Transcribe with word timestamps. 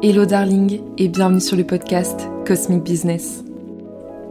Hello 0.00 0.26
darling 0.26 0.80
et 0.96 1.08
bienvenue 1.08 1.40
sur 1.40 1.56
le 1.56 1.64
podcast 1.64 2.28
Cosmic 2.46 2.84
Business. 2.84 3.42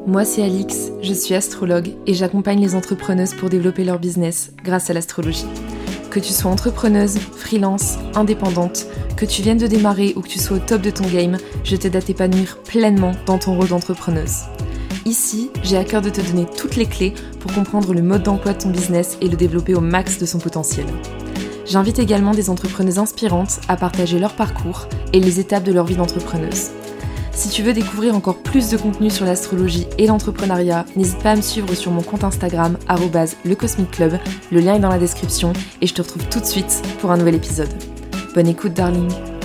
Moi 0.06 0.24
c'est 0.24 0.42
Alix, 0.42 0.94
je 1.02 1.12
suis 1.12 1.36
astrologue 1.36 1.90
et 2.06 2.14
j'accompagne 2.14 2.62
les 2.62 2.74
entrepreneuses 2.74 3.34
pour 3.34 3.50
développer 3.50 3.84
leur 3.84 4.00
business 4.00 4.54
grâce 4.64 4.90
à 4.90 4.94
l'astrologie. 4.94 5.46
Que 6.10 6.22
tu 6.22 6.32
sois 6.32 6.50
entrepreneuse, 6.50 7.18
freelance, 7.18 7.98
indépendante, 8.16 8.86
que 9.18 9.26
tu 9.26 9.42
viennes 9.42 9.58
de 9.58 9.68
démarrer 9.68 10.14
ou 10.16 10.22
que 10.22 10.30
tu 10.30 10.40
sois 10.40 10.56
au 10.56 10.62
top 10.62 10.82
de 10.82 10.90
ton 10.90 11.06
game, 11.06 11.36
je 11.66 11.76
t'aide 11.76 11.98
à 11.98 12.02
t'épanouir 12.02 12.60
pleinement 12.60 13.12
dans 13.26 13.38
ton 13.38 13.58
rôle 13.58 13.68
d'entrepreneuse. 13.68 14.44
Ici, 15.04 15.52
j'ai 15.64 15.76
à 15.76 15.84
cœur 15.84 16.02
de 16.02 16.10
te 16.10 16.22
donner 16.22 16.46
toutes 16.46 16.78
les 16.78 16.86
clés 16.86 17.14
pour 17.42 17.52
comprendre 17.52 17.94
le 17.94 18.02
mode 18.02 18.24
d'emploi 18.24 18.54
de 18.54 18.60
ton 18.60 18.70
business 18.70 19.18
et 19.20 19.28
le 19.28 19.36
développer 19.36 19.76
au 19.76 19.82
max 19.82 20.18
de 20.18 20.26
son 20.26 20.40
potentiel. 20.40 20.86
J'invite 21.68 22.00
également 22.00 22.32
des 22.32 22.50
entrepreneuses 22.50 22.98
inspirantes 22.98 23.60
à 23.68 23.76
partager 23.76 24.20
leur 24.20 24.34
parcours 24.34 24.88
et 25.12 25.20
les 25.20 25.40
étapes 25.42 25.64
de 25.64 25.74
leur 25.74 25.86
vie 25.86 25.98
d'entrepreneuse. 25.98 26.72
Si 27.34 27.50
tu 27.50 27.62
veux 27.62 27.74
découvrir 27.74 28.16
encore 28.16 28.42
plus 28.42 28.70
de 28.70 28.78
contenu 28.78 29.12
sur 29.12 29.26
l'astrologie 29.26 29.86
et 29.98 30.08
l'entrepreneuriat, 30.08 30.86
n'hésite 30.96 31.20
pas 31.20 31.32
à 31.32 31.36
me 31.36 31.42
suivre 31.42 31.74
sur 31.76 31.92
mon 31.92 32.02
compte 32.02 32.24
Instagram 32.24 32.78
@lecosmicclub. 33.46 34.14
Le 34.52 34.60
lien 34.60 34.76
est 34.76 34.80
dans 34.80 34.90
la 34.90 34.98
description 34.98 35.54
et 35.82 35.88
je 35.88 35.94
te 35.94 36.02
retrouve 36.02 36.28
tout 36.30 36.40
de 36.40 36.46
suite 36.46 36.82
pour 37.00 37.12
un 37.12 37.18
nouvel 37.18 37.36
épisode. 37.36 37.70
Bonne 38.34 38.48
écoute 38.48 38.74
darling. 38.74 39.37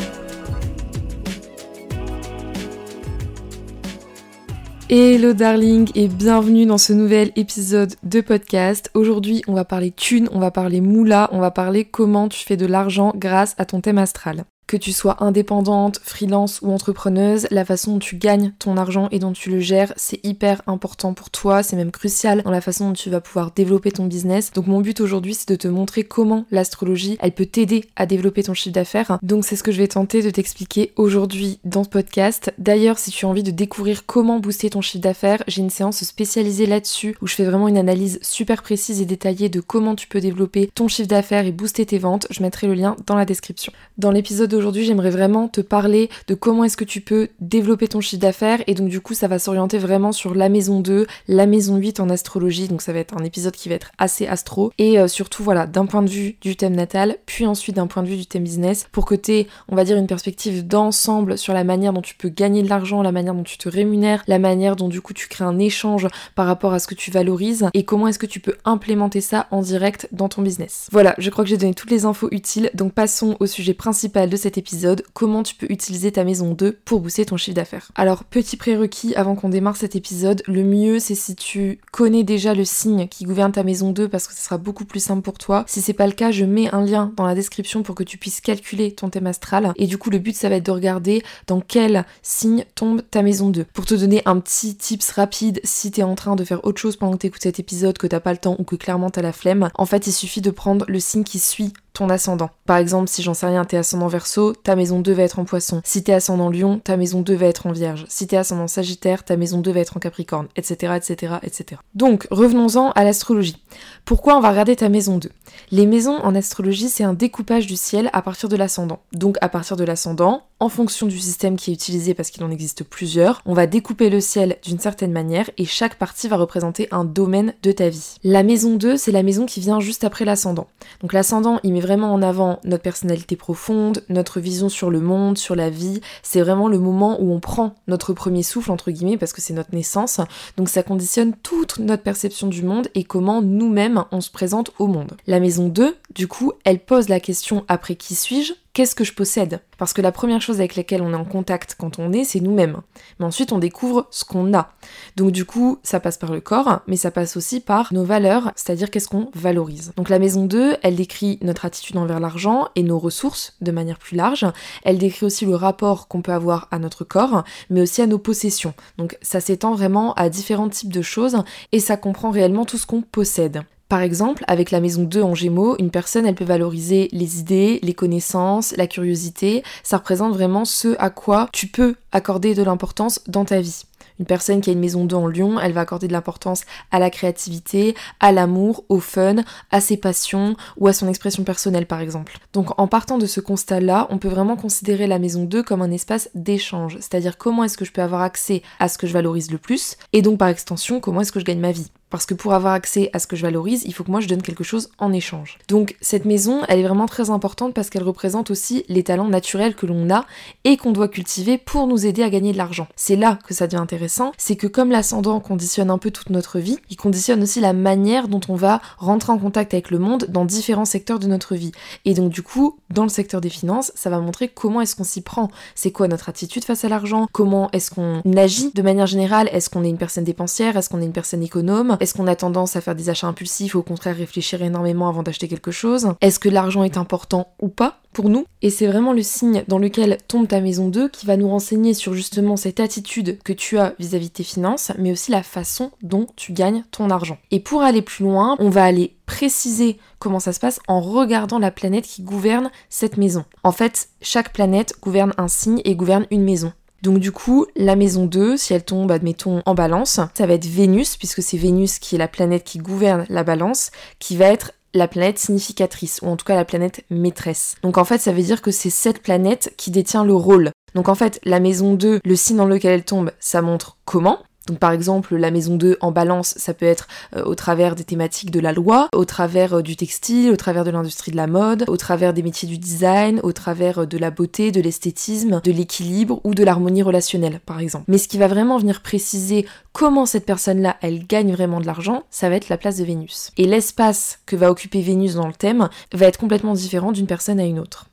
Hello 4.94 5.32
darling 5.32 5.90
et 5.94 6.06
bienvenue 6.06 6.66
dans 6.66 6.76
ce 6.76 6.92
nouvel 6.92 7.32
épisode 7.34 7.94
de 8.02 8.20
podcast. 8.20 8.90
Aujourd'hui 8.92 9.40
on 9.46 9.54
va 9.54 9.64
parler 9.64 9.90
thunes, 9.90 10.28
on 10.32 10.38
va 10.38 10.50
parler 10.50 10.82
moula, 10.82 11.30
on 11.32 11.40
va 11.40 11.50
parler 11.50 11.86
comment 11.86 12.28
tu 12.28 12.44
fais 12.44 12.58
de 12.58 12.66
l'argent 12.66 13.14
grâce 13.16 13.54
à 13.56 13.64
ton 13.64 13.80
thème 13.80 13.96
astral 13.96 14.44
que 14.66 14.76
tu 14.76 14.92
sois 14.92 15.22
indépendante, 15.22 16.00
freelance 16.02 16.60
ou 16.62 16.72
entrepreneuse, 16.72 17.46
la 17.50 17.64
façon 17.64 17.92
dont 17.92 17.98
tu 17.98 18.16
gagnes 18.16 18.52
ton 18.58 18.76
argent 18.76 19.08
et 19.10 19.18
dont 19.18 19.32
tu 19.32 19.50
le 19.50 19.60
gères, 19.60 19.92
c'est 19.96 20.24
hyper 20.24 20.62
important 20.66 21.14
pour 21.14 21.30
toi, 21.30 21.62
c'est 21.62 21.76
même 21.76 21.90
crucial 21.90 22.42
dans 22.42 22.50
la 22.50 22.60
façon 22.60 22.88
dont 22.88 22.94
tu 22.94 23.10
vas 23.10 23.20
pouvoir 23.20 23.50
développer 23.50 23.92
ton 23.92 24.06
business. 24.06 24.52
Donc 24.52 24.66
mon 24.66 24.80
but 24.80 25.00
aujourd'hui, 25.00 25.34
c'est 25.34 25.48
de 25.48 25.56
te 25.56 25.68
montrer 25.68 26.04
comment 26.04 26.46
l'astrologie, 26.50 27.18
elle 27.20 27.32
peut 27.32 27.46
t'aider 27.46 27.84
à 27.96 28.06
développer 28.06 28.42
ton 28.42 28.54
chiffre 28.54 28.74
d'affaires. 28.74 29.18
Donc 29.22 29.44
c'est 29.44 29.56
ce 29.56 29.62
que 29.62 29.72
je 29.72 29.78
vais 29.78 29.88
tenter 29.88 30.22
de 30.22 30.30
t'expliquer 30.30 30.92
aujourd'hui 30.96 31.58
dans 31.64 31.84
ce 31.84 31.88
podcast. 31.88 32.52
D'ailleurs, 32.58 32.98
si 32.98 33.10
tu 33.10 33.26
as 33.26 33.28
envie 33.28 33.42
de 33.42 33.50
découvrir 33.50 34.06
comment 34.06 34.40
booster 34.40 34.70
ton 34.70 34.80
chiffre 34.80 35.02
d'affaires, 35.02 35.42
j'ai 35.48 35.62
une 35.62 35.70
séance 35.70 36.02
spécialisée 36.02 36.66
là-dessus 36.66 37.16
où 37.20 37.26
je 37.26 37.34
fais 37.34 37.44
vraiment 37.44 37.68
une 37.68 37.78
analyse 37.78 38.18
super 38.22 38.62
précise 38.62 39.00
et 39.00 39.06
détaillée 39.06 39.48
de 39.48 39.60
comment 39.60 39.94
tu 39.94 40.06
peux 40.06 40.20
développer 40.20 40.70
ton 40.74 40.88
chiffre 40.88 41.08
d'affaires 41.08 41.46
et 41.46 41.52
booster 41.52 41.86
tes 41.86 41.98
ventes. 41.98 42.26
Je 42.30 42.42
mettrai 42.42 42.66
le 42.66 42.74
lien 42.74 42.96
dans 43.06 43.16
la 43.16 43.24
description. 43.24 43.72
Dans 43.98 44.10
l'épisode 44.10 44.51
aujourd'hui, 44.54 44.84
j'aimerais 44.84 45.10
vraiment 45.10 45.48
te 45.48 45.60
parler 45.60 46.08
de 46.28 46.34
comment 46.34 46.64
est-ce 46.64 46.76
que 46.76 46.84
tu 46.84 47.00
peux 47.00 47.28
développer 47.40 47.88
ton 47.88 48.00
chiffre 48.00 48.20
d'affaires 48.20 48.62
et 48.66 48.74
donc 48.74 48.88
du 48.88 49.00
coup, 49.00 49.14
ça 49.14 49.28
va 49.28 49.38
s'orienter 49.38 49.78
vraiment 49.78 50.12
sur 50.12 50.34
la 50.34 50.48
maison 50.48 50.80
2, 50.80 51.06
la 51.28 51.46
maison 51.46 51.76
8 51.76 52.00
en 52.00 52.08
astrologie. 52.08 52.68
Donc 52.68 52.82
ça 52.82 52.92
va 52.92 52.98
être 52.98 53.14
un 53.18 53.24
épisode 53.24 53.54
qui 53.54 53.68
va 53.68 53.74
être 53.74 53.90
assez 53.98 54.26
astro 54.26 54.72
et 54.78 54.98
euh, 54.98 55.08
surtout 55.08 55.42
voilà, 55.42 55.66
d'un 55.66 55.86
point 55.86 56.02
de 56.02 56.10
vue 56.10 56.36
du 56.40 56.56
thème 56.56 56.74
natal, 56.74 57.16
puis 57.26 57.46
ensuite 57.46 57.76
d'un 57.76 57.86
point 57.86 58.02
de 58.02 58.08
vue 58.08 58.16
du 58.16 58.26
thème 58.26 58.44
business 58.44 58.86
pour 58.92 59.06
que 59.06 59.14
tu 59.14 59.32
aies, 59.32 59.46
on 59.68 59.76
va 59.76 59.84
dire 59.84 59.96
une 59.96 60.06
perspective 60.06 60.66
d'ensemble 60.66 61.38
sur 61.38 61.52
la 61.52 61.64
manière 61.64 61.92
dont 61.92 62.02
tu 62.02 62.14
peux 62.14 62.28
gagner 62.28 62.62
de 62.62 62.68
l'argent, 62.68 63.02
la 63.02 63.12
manière 63.12 63.34
dont 63.34 63.42
tu 63.42 63.58
te 63.58 63.68
rémunères, 63.68 64.22
la 64.26 64.38
manière 64.38 64.76
dont 64.76 64.88
du 64.88 65.00
coup 65.00 65.12
tu 65.12 65.28
crées 65.28 65.44
un 65.44 65.58
échange 65.58 66.06
par 66.34 66.46
rapport 66.46 66.72
à 66.72 66.78
ce 66.78 66.86
que 66.86 66.94
tu 66.94 67.10
valorises 67.10 67.68
et 67.74 67.84
comment 67.84 68.08
est-ce 68.08 68.18
que 68.18 68.26
tu 68.26 68.40
peux 68.40 68.56
implémenter 68.64 69.20
ça 69.20 69.46
en 69.50 69.62
direct 69.62 70.08
dans 70.12 70.28
ton 70.28 70.42
business. 70.42 70.88
Voilà, 70.92 71.14
je 71.18 71.30
crois 71.30 71.44
que 71.44 71.50
j'ai 71.50 71.56
donné 71.56 71.74
toutes 71.74 71.90
les 71.90 72.04
infos 72.04 72.28
utiles. 72.30 72.70
Donc 72.74 72.92
passons 72.92 73.36
au 73.40 73.46
sujet 73.46 73.74
principal 73.74 74.28
de 74.28 74.36
cette 74.42 74.58
épisode, 74.58 75.04
comment 75.14 75.42
tu 75.42 75.54
peux 75.54 75.66
utiliser 75.70 76.12
ta 76.12 76.24
maison 76.24 76.52
2 76.52 76.72
pour 76.84 77.00
booster 77.00 77.24
ton 77.24 77.36
chiffre 77.36 77.54
d'affaires. 77.54 77.90
Alors, 77.94 78.24
petit 78.24 78.56
prérequis 78.56 79.14
avant 79.14 79.34
qu'on 79.34 79.48
démarre 79.48 79.76
cet 79.76 79.96
épisode, 79.96 80.42
le 80.46 80.64
mieux 80.64 80.98
c'est 80.98 81.14
si 81.14 81.34
tu 81.34 81.78
connais 81.92 82.24
déjà 82.24 82.54
le 82.54 82.64
signe 82.64 83.08
qui 83.08 83.24
gouverne 83.24 83.52
ta 83.52 83.62
maison 83.62 83.92
2 83.92 84.08
parce 84.08 84.26
que 84.26 84.34
ce 84.34 84.40
sera 84.40 84.58
beaucoup 84.58 84.84
plus 84.84 85.00
simple 85.00 85.22
pour 85.22 85.38
toi. 85.38 85.64
Si 85.66 85.80
c'est 85.80 85.92
pas 85.92 86.06
le 86.06 86.12
cas, 86.12 86.30
je 86.30 86.44
mets 86.44 86.72
un 86.74 86.84
lien 86.84 87.12
dans 87.16 87.26
la 87.26 87.34
description 87.34 87.82
pour 87.82 87.94
que 87.94 88.02
tu 88.02 88.18
puisses 88.18 88.40
calculer 88.40 88.92
ton 88.92 89.08
thème 89.08 89.26
astral. 89.26 89.72
Et 89.76 89.86
du 89.86 89.98
coup, 89.98 90.10
le 90.10 90.18
but 90.18 90.36
ça 90.36 90.48
va 90.48 90.56
être 90.56 90.66
de 90.66 90.70
regarder 90.70 91.22
dans 91.46 91.60
quel 91.60 92.04
signe 92.22 92.64
tombe 92.74 93.02
ta 93.10 93.22
maison 93.22 93.50
2. 93.50 93.64
Pour 93.72 93.86
te 93.86 93.94
donner 93.94 94.22
un 94.24 94.40
petit 94.40 94.74
tips 94.74 95.10
rapide, 95.10 95.60
si 95.64 95.90
t'es 95.90 96.02
en 96.02 96.14
train 96.14 96.36
de 96.36 96.44
faire 96.44 96.64
autre 96.64 96.80
chose 96.80 96.96
pendant 96.96 97.12
que 97.12 97.18
t'écoutes 97.18 97.42
cet 97.42 97.60
épisode, 97.60 97.98
que 97.98 98.06
t'as 98.06 98.20
pas 98.20 98.32
le 98.32 98.38
temps 98.38 98.56
ou 98.58 98.64
que 98.64 98.76
clairement 98.76 99.10
t'as 99.10 99.22
la 99.22 99.32
flemme, 99.32 99.68
en 99.74 99.86
fait 99.86 100.06
il 100.06 100.12
suffit 100.12 100.40
de 100.40 100.50
prendre 100.50 100.84
le 100.88 101.00
signe 101.00 101.24
qui 101.24 101.38
suit 101.38 101.72
ton 101.92 102.08
ascendant. 102.08 102.50
Par 102.66 102.76
exemple, 102.76 103.08
si 103.08 103.22
j'en 103.22 103.34
sais 103.34 103.46
rien, 103.46 103.64
t'es 103.64 103.76
ascendant 103.76 104.08
verso, 104.08 104.54
ta 104.54 104.76
maison 104.76 105.00
2 105.00 105.12
va 105.12 105.22
être 105.22 105.38
en 105.38 105.44
poisson. 105.44 105.80
Si 105.84 106.02
t'es 106.02 106.12
ascendant 106.12 106.50
lion, 106.50 106.80
ta 106.82 106.96
maison 106.96 107.20
2 107.20 107.34
va 107.34 107.46
être 107.46 107.66
en 107.66 107.72
vierge. 107.72 108.04
Si 108.08 108.26
t'es 108.26 108.36
ascendant 108.36 108.68
sagittaire, 108.68 109.24
ta 109.24 109.36
maison 109.36 109.60
2 109.60 109.70
va 109.72 109.80
être 109.80 109.96
en 109.96 110.00
capricorne, 110.00 110.48
etc., 110.56 110.94
etc., 110.96 111.34
etc. 111.42 111.80
Donc, 111.94 112.26
revenons-en 112.30 112.90
à 112.92 113.04
l'astrologie. 113.04 113.62
Pourquoi 114.04 114.36
on 114.36 114.40
va 114.40 114.50
regarder 114.50 114.76
ta 114.76 114.88
maison 114.88 115.18
2 115.18 115.30
Les 115.70 115.86
maisons 115.86 116.16
en 116.22 116.34
astrologie, 116.34 116.88
c'est 116.88 117.04
un 117.04 117.14
découpage 117.14 117.66
du 117.66 117.76
ciel 117.76 118.10
à 118.12 118.22
partir 118.22 118.48
de 118.48 118.56
l'ascendant. 118.56 119.00
Donc, 119.12 119.36
à 119.40 119.48
partir 119.48 119.76
de 119.76 119.84
l'ascendant, 119.84 120.42
en 120.60 120.68
fonction 120.68 121.08
du 121.08 121.18
système 121.18 121.56
qui 121.56 121.72
est 121.72 121.74
utilisé 121.74 122.14
parce 122.14 122.30
qu'il 122.30 122.44
en 122.44 122.50
existe 122.50 122.84
plusieurs, 122.84 123.42
on 123.46 123.52
va 123.54 123.66
découper 123.66 124.10
le 124.10 124.20
ciel 124.20 124.58
d'une 124.62 124.78
certaine 124.78 125.10
manière 125.10 125.50
et 125.58 125.64
chaque 125.64 125.96
partie 125.96 126.28
va 126.28 126.36
représenter 126.36 126.86
un 126.92 127.04
domaine 127.04 127.54
de 127.64 127.72
ta 127.72 127.88
vie. 127.88 128.14
La 128.22 128.44
maison 128.44 128.76
2, 128.76 128.96
c'est 128.96 129.10
la 129.10 129.24
maison 129.24 129.44
qui 129.44 129.58
vient 129.58 129.80
juste 129.80 130.04
après 130.04 130.24
l'ascendant. 130.24 130.68
Donc 131.00 131.12
l'ascendant, 131.12 131.58
il 131.64 131.72
met 131.72 131.80
vraiment 131.82 132.14
en 132.14 132.22
avant 132.22 132.60
notre 132.64 132.82
personnalité 132.82 133.36
profonde, 133.36 134.02
notre 134.08 134.40
vision 134.40 134.70
sur 134.70 134.90
le 134.90 135.00
monde, 135.00 135.36
sur 135.36 135.54
la 135.54 135.68
vie. 135.68 136.00
C'est 136.22 136.40
vraiment 136.40 136.68
le 136.68 136.78
moment 136.78 137.20
où 137.20 137.32
on 137.32 137.40
prend 137.40 137.74
notre 137.88 138.14
premier 138.14 138.42
souffle, 138.42 138.70
entre 138.70 138.90
guillemets, 138.90 139.18
parce 139.18 139.32
que 139.32 139.42
c'est 139.42 139.52
notre 139.52 139.74
naissance. 139.74 140.20
Donc 140.56 140.68
ça 140.68 140.82
conditionne 140.82 141.34
toute 141.42 141.78
notre 141.78 142.02
perception 142.02 142.46
du 142.46 142.62
monde 142.62 142.88
et 142.94 143.04
comment 143.04 143.42
nous-mêmes 143.42 144.04
on 144.12 144.20
se 144.20 144.30
présente 144.30 144.70
au 144.78 144.86
monde. 144.86 145.12
La 145.26 145.40
maison 145.40 145.68
2, 145.68 145.96
du 146.14 146.28
coup, 146.28 146.52
elle 146.64 146.78
pose 146.80 147.08
la 147.08 147.20
question 147.20 147.64
après 147.68 147.96
qui 147.96 148.14
suis-je? 148.14 148.54
Qu'est-ce 148.72 148.94
que 148.94 149.04
je 149.04 149.12
possède 149.12 149.60
Parce 149.78 149.92
que 149.92 150.02
la 150.02 150.12
première 150.12 150.40
chose 150.40 150.58
avec 150.58 150.76
laquelle 150.76 151.02
on 151.02 151.12
est 151.12 151.16
en 151.16 151.24
contact 151.24 151.76
quand 151.78 151.98
on 151.98 152.12
est, 152.12 152.24
c'est 152.24 152.40
nous-mêmes. 152.40 152.80
Mais 153.18 153.26
ensuite, 153.26 153.52
on 153.52 153.58
découvre 153.58 154.06
ce 154.10 154.24
qu'on 154.24 154.54
a. 154.54 154.70
Donc 155.16 155.32
du 155.32 155.44
coup, 155.44 155.78
ça 155.82 156.00
passe 156.00 156.18
par 156.18 156.32
le 156.32 156.40
corps, 156.40 156.80
mais 156.86 156.96
ça 156.96 157.10
passe 157.10 157.36
aussi 157.36 157.60
par 157.60 157.92
nos 157.92 158.04
valeurs, 158.04 158.52
c'est-à-dire 158.56 158.90
qu'est-ce 158.90 159.08
qu'on 159.08 159.30
valorise. 159.34 159.92
Donc 159.96 160.08
la 160.08 160.18
maison 160.18 160.44
2, 160.44 160.76
elle 160.82 160.96
décrit 160.96 161.38
notre 161.42 161.64
attitude 161.64 161.96
envers 161.96 162.20
l'argent 162.20 162.68
et 162.74 162.82
nos 162.82 162.98
ressources 162.98 163.56
de 163.60 163.72
manière 163.72 163.98
plus 163.98 164.16
large. 164.16 164.46
Elle 164.84 164.98
décrit 164.98 165.26
aussi 165.26 165.44
le 165.44 165.54
rapport 165.54 166.08
qu'on 166.08 166.22
peut 166.22 166.32
avoir 166.32 166.68
à 166.70 166.78
notre 166.78 167.04
corps, 167.04 167.44
mais 167.70 167.82
aussi 167.82 168.02
à 168.02 168.06
nos 168.06 168.18
possessions. 168.18 168.74
Donc 168.98 169.18
ça 169.22 169.40
s'étend 169.40 169.74
vraiment 169.74 170.14
à 170.14 170.28
différents 170.28 170.68
types 170.68 170.92
de 170.92 171.02
choses 171.02 171.42
et 171.72 171.80
ça 171.80 171.96
comprend 171.96 172.30
réellement 172.30 172.64
tout 172.64 172.78
ce 172.78 172.86
qu'on 172.86 173.02
possède. 173.02 173.62
Par 173.92 174.00
exemple, 174.00 174.42
avec 174.48 174.70
la 174.70 174.80
maison 174.80 175.02
2 175.02 175.22
en 175.22 175.34
Gémeaux, 175.34 175.76
une 175.78 175.90
personne, 175.90 176.24
elle 176.24 176.34
peut 176.34 176.46
valoriser 176.46 177.10
les 177.12 177.40
idées, 177.40 177.78
les 177.82 177.92
connaissances, 177.92 178.74
la 178.78 178.86
curiosité. 178.86 179.62
Ça 179.82 179.98
représente 179.98 180.32
vraiment 180.32 180.64
ce 180.64 180.96
à 180.98 181.10
quoi 181.10 181.50
tu 181.52 181.66
peux 181.66 181.96
accorder 182.10 182.54
de 182.54 182.62
l'importance 182.62 183.20
dans 183.26 183.44
ta 183.44 183.60
vie. 183.60 183.82
Une 184.18 184.24
personne 184.24 184.62
qui 184.62 184.70
a 184.70 184.72
une 184.72 184.78
maison 184.78 185.04
2 185.04 185.14
en 185.14 185.26
Lyon, 185.26 185.60
elle 185.60 185.74
va 185.74 185.82
accorder 185.82 186.08
de 186.08 186.12
l'importance 186.14 186.62
à 186.90 186.98
la 186.98 187.10
créativité, 187.10 187.94
à 188.18 188.32
l'amour, 188.32 188.86
au 188.88 188.98
fun, 188.98 189.36
à 189.70 189.82
ses 189.82 189.98
passions 189.98 190.56
ou 190.78 190.88
à 190.88 190.94
son 190.94 191.06
expression 191.06 191.44
personnelle 191.44 191.86
par 191.86 192.00
exemple. 192.00 192.38
Donc 192.54 192.80
en 192.80 192.88
partant 192.88 193.18
de 193.18 193.26
ce 193.26 193.40
constat-là, 193.40 194.06
on 194.08 194.16
peut 194.16 194.28
vraiment 194.28 194.56
considérer 194.56 195.06
la 195.06 195.18
maison 195.18 195.44
2 195.44 195.62
comme 195.62 195.82
un 195.82 195.90
espace 195.90 196.30
d'échange, 196.34 196.96
c'est-à-dire 197.00 197.36
comment 197.36 197.62
est-ce 197.64 197.76
que 197.76 197.84
je 197.84 197.92
peux 197.92 198.00
avoir 198.00 198.22
accès 198.22 198.62
à 198.78 198.88
ce 198.88 198.96
que 198.96 199.06
je 199.06 199.12
valorise 199.12 199.50
le 199.50 199.58
plus 199.58 199.98
et 200.14 200.22
donc 200.22 200.38
par 200.38 200.48
extension 200.48 200.98
comment 200.98 201.20
est-ce 201.20 201.32
que 201.32 201.40
je 201.40 201.44
gagne 201.44 201.60
ma 201.60 201.72
vie. 201.72 201.90
Parce 202.12 202.26
que 202.26 202.34
pour 202.34 202.52
avoir 202.52 202.74
accès 202.74 203.08
à 203.14 203.18
ce 203.18 203.26
que 203.26 203.36
je 203.36 203.42
valorise, 203.42 203.84
il 203.86 203.94
faut 203.94 204.04
que 204.04 204.10
moi 204.10 204.20
je 204.20 204.28
donne 204.28 204.42
quelque 204.42 204.62
chose 204.62 204.90
en 204.98 205.14
échange. 205.14 205.58
Donc 205.68 205.96
cette 206.02 206.26
maison, 206.26 206.60
elle 206.68 206.78
est 206.78 206.86
vraiment 206.86 207.06
très 207.06 207.30
importante 207.30 207.72
parce 207.72 207.88
qu'elle 207.88 208.02
représente 208.02 208.50
aussi 208.50 208.84
les 208.88 209.02
talents 209.02 209.28
naturels 209.28 209.74
que 209.74 209.86
l'on 209.86 210.10
a 210.10 210.26
et 210.64 210.76
qu'on 210.76 210.92
doit 210.92 211.08
cultiver 211.08 211.56
pour 211.56 211.86
nous 211.86 212.04
aider 212.04 212.22
à 212.22 212.28
gagner 212.28 212.52
de 212.52 212.58
l'argent. 212.58 212.86
C'est 212.96 213.16
là 213.16 213.38
que 213.46 213.54
ça 213.54 213.66
devient 213.66 213.80
intéressant, 213.80 214.32
c'est 214.36 214.56
que 214.56 214.66
comme 214.66 214.90
l'ascendant 214.90 215.40
conditionne 215.40 215.90
un 215.90 215.96
peu 215.96 216.10
toute 216.10 216.28
notre 216.28 216.58
vie, 216.58 216.78
il 216.90 216.96
conditionne 216.96 217.42
aussi 217.42 217.60
la 217.60 217.72
manière 217.72 218.28
dont 218.28 218.40
on 218.50 218.56
va 218.56 218.82
rentrer 218.98 219.32
en 219.32 219.38
contact 219.38 219.72
avec 219.72 219.90
le 219.90 219.98
monde 219.98 220.26
dans 220.28 220.44
différents 220.44 220.84
secteurs 220.84 221.18
de 221.18 221.26
notre 221.26 221.54
vie. 221.54 221.72
Et 222.04 222.12
donc 222.12 222.30
du 222.30 222.42
coup, 222.42 222.78
dans 222.90 223.04
le 223.04 223.08
secteur 223.08 223.40
des 223.40 223.48
finances, 223.48 223.90
ça 223.94 224.10
va 224.10 224.18
montrer 224.18 224.48
comment 224.48 224.82
est-ce 224.82 224.96
qu'on 224.96 225.04
s'y 225.04 225.22
prend, 225.22 225.50
c'est 225.74 225.92
quoi 225.92 226.08
notre 226.08 226.28
attitude 226.28 226.66
face 226.66 226.84
à 226.84 226.90
l'argent, 226.90 227.26
comment 227.32 227.70
est-ce 227.72 227.90
qu'on 227.90 228.20
agit 228.36 228.70
de 228.74 228.82
manière 228.82 229.06
générale, 229.06 229.48
est-ce 229.50 229.70
qu'on 229.70 229.82
est 229.82 229.88
une 229.88 229.96
personne 229.96 230.24
dépensière, 230.24 230.76
est-ce 230.76 230.90
qu'on 230.90 231.00
est 231.00 231.06
une 231.06 231.12
personne 231.12 231.42
économe, 231.42 231.96
Est-ce 232.02 232.14
qu'on 232.14 232.26
a 232.26 232.34
tendance 232.34 232.74
à 232.74 232.80
faire 232.80 232.96
des 232.96 233.10
achats 233.10 233.28
impulsifs 233.28 233.76
ou 233.76 233.78
au 233.78 233.82
contraire 233.84 234.16
réfléchir 234.16 234.60
énormément 234.60 235.08
avant 235.08 235.22
d'acheter 235.22 235.46
quelque 235.46 235.70
chose? 235.70 236.08
Est-ce 236.20 236.40
que 236.40 236.48
l'argent 236.48 236.82
est 236.82 236.96
important 236.96 237.54
ou 237.60 237.68
pas 237.68 238.00
pour 238.12 238.28
nous? 238.28 238.44
Et 238.60 238.70
c'est 238.70 238.88
vraiment 238.88 239.12
le 239.12 239.22
signe 239.22 239.62
dans 239.68 239.78
lequel 239.78 240.18
tombe 240.26 240.48
ta 240.48 240.60
maison 240.60 240.88
2 240.88 241.08
qui 241.10 241.26
va 241.26 241.36
nous 241.36 241.48
renseigner 241.48 241.94
sur 241.94 242.14
justement 242.14 242.56
cette 242.56 242.80
attitude 242.80 243.38
que 243.44 243.52
tu 243.52 243.78
as 243.78 243.94
vis-à-vis 244.00 244.30
de 244.30 244.32
tes 244.32 244.42
finances, 244.42 244.90
mais 244.98 245.12
aussi 245.12 245.30
la 245.30 245.44
façon 245.44 245.92
dont 246.02 246.26
tu 246.34 246.52
gagnes 246.52 246.82
ton 246.90 247.08
argent. 247.08 247.38
Et 247.52 247.60
pour 247.60 247.82
aller 247.82 248.02
plus 248.02 248.24
loin, 248.24 248.56
on 248.58 248.68
va 248.68 248.82
aller 248.82 249.14
préciser 249.26 249.96
comment 250.18 250.40
ça 250.40 250.52
se 250.52 250.58
passe 250.58 250.80
en 250.88 251.00
regardant 251.00 251.60
la 251.60 251.70
planète 251.70 252.06
qui 252.06 252.22
gouverne 252.22 252.72
cette 252.90 253.16
maison. 253.16 253.44
En 253.62 253.70
fait, 253.70 254.08
chaque 254.20 254.52
planète 254.52 254.96
gouverne 255.00 255.34
un 255.38 255.46
signe 255.46 255.80
et 255.84 255.94
gouverne 255.94 256.26
une 256.32 256.42
maison. 256.42 256.72
Donc 257.02 257.18
du 257.18 257.32
coup, 257.32 257.66
la 257.76 257.96
maison 257.96 258.26
2, 258.26 258.56
si 258.56 258.74
elle 258.74 258.84
tombe, 258.84 259.10
admettons, 259.10 259.60
en 259.66 259.74
balance, 259.74 260.20
ça 260.34 260.46
va 260.46 260.54
être 260.54 260.66
Vénus, 260.66 261.16
puisque 261.16 261.42
c'est 261.42 261.56
Vénus 261.56 261.98
qui 261.98 262.14
est 262.14 262.18
la 262.18 262.28
planète 262.28 262.64
qui 262.64 262.78
gouverne 262.78 263.26
la 263.28 263.42
balance, 263.42 263.90
qui 264.20 264.36
va 264.36 264.46
être 264.46 264.72
la 264.94 265.08
planète 265.08 265.38
significatrice, 265.38 266.20
ou 266.22 266.28
en 266.28 266.36
tout 266.36 266.44
cas 266.44 266.54
la 266.54 266.64
planète 266.64 267.04
maîtresse. 267.10 267.76
Donc 267.82 267.98
en 267.98 268.04
fait, 268.04 268.18
ça 268.18 268.32
veut 268.32 268.42
dire 268.42 268.62
que 268.62 268.70
c'est 268.70 268.90
cette 268.90 269.22
planète 269.22 269.74
qui 269.76 269.90
détient 269.90 270.24
le 270.24 270.34
rôle. 270.34 270.70
Donc 270.94 271.08
en 271.08 271.14
fait, 271.14 271.40
la 271.44 271.60
maison 271.60 271.94
2, 271.94 272.20
le 272.24 272.36
signe 272.36 272.58
dans 272.58 272.66
lequel 272.66 272.92
elle 272.92 273.04
tombe, 273.04 273.32
ça 273.40 273.62
montre 273.62 273.96
comment, 274.04 274.38
donc 274.68 274.78
par 274.78 274.92
exemple, 274.92 275.36
la 275.36 275.50
maison 275.50 275.76
2 275.76 275.96
en 276.00 276.12
balance, 276.12 276.54
ça 276.56 276.74
peut 276.74 276.86
être 276.86 277.08
euh, 277.36 277.42
au 277.44 277.54
travers 277.54 277.96
des 277.96 278.04
thématiques 278.04 278.50
de 278.50 278.60
la 278.60 278.72
loi, 278.72 279.08
au 279.14 279.24
travers 279.24 279.74
euh, 279.74 279.82
du 279.82 279.96
textile, 279.96 280.50
au 280.50 280.56
travers 280.56 280.84
de 280.84 280.90
l'industrie 280.90 281.32
de 281.32 281.36
la 281.36 281.46
mode, 281.46 281.84
au 281.88 281.96
travers 281.96 282.32
des 282.32 282.42
métiers 282.42 282.68
du 282.68 282.78
design, 282.78 283.40
au 283.42 283.52
travers 283.52 284.00
euh, 284.00 284.06
de 284.06 284.18
la 284.18 284.30
beauté, 284.30 284.70
de 284.70 284.80
l'esthétisme, 284.80 285.60
de 285.62 285.72
l'équilibre 285.72 286.40
ou 286.44 286.54
de 286.54 286.62
l'harmonie 286.62 287.02
relationnelle 287.02 287.60
par 287.66 287.80
exemple. 287.80 288.04
Mais 288.08 288.18
ce 288.18 288.28
qui 288.28 288.38
va 288.38 288.46
vraiment 288.46 288.78
venir 288.78 289.02
préciser 289.02 289.66
comment 289.92 290.26
cette 290.26 290.46
personne-là, 290.46 290.96
elle 291.00 291.26
gagne 291.26 291.52
vraiment 291.52 291.80
de 291.80 291.86
l'argent, 291.86 292.22
ça 292.30 292.48
va 292.48 292.56
être 292.56 292.68
la 292.68 292.78
place 292.78 292.98
de 292.98 293.04
Vénus. 293.04 293.50
Et 293.56 293.66
l'espace 293.66 294.38
que 294.46 294.56
va 294.56 294.70
occuper 294.70 295.00
Vénus 295.00 295.34
dans 295.34 295.48
le 295.48 295.52
thème 295.52 295.88
va 296.12 296.26
être 296.26 296.38
complètement 296.38 296.74
différent 296.74 297.12
d'une 297.12 297.26
personne 297.26 297.58
à 297.58 297.64
une 297.64 297.80
autre. 297.80 298.06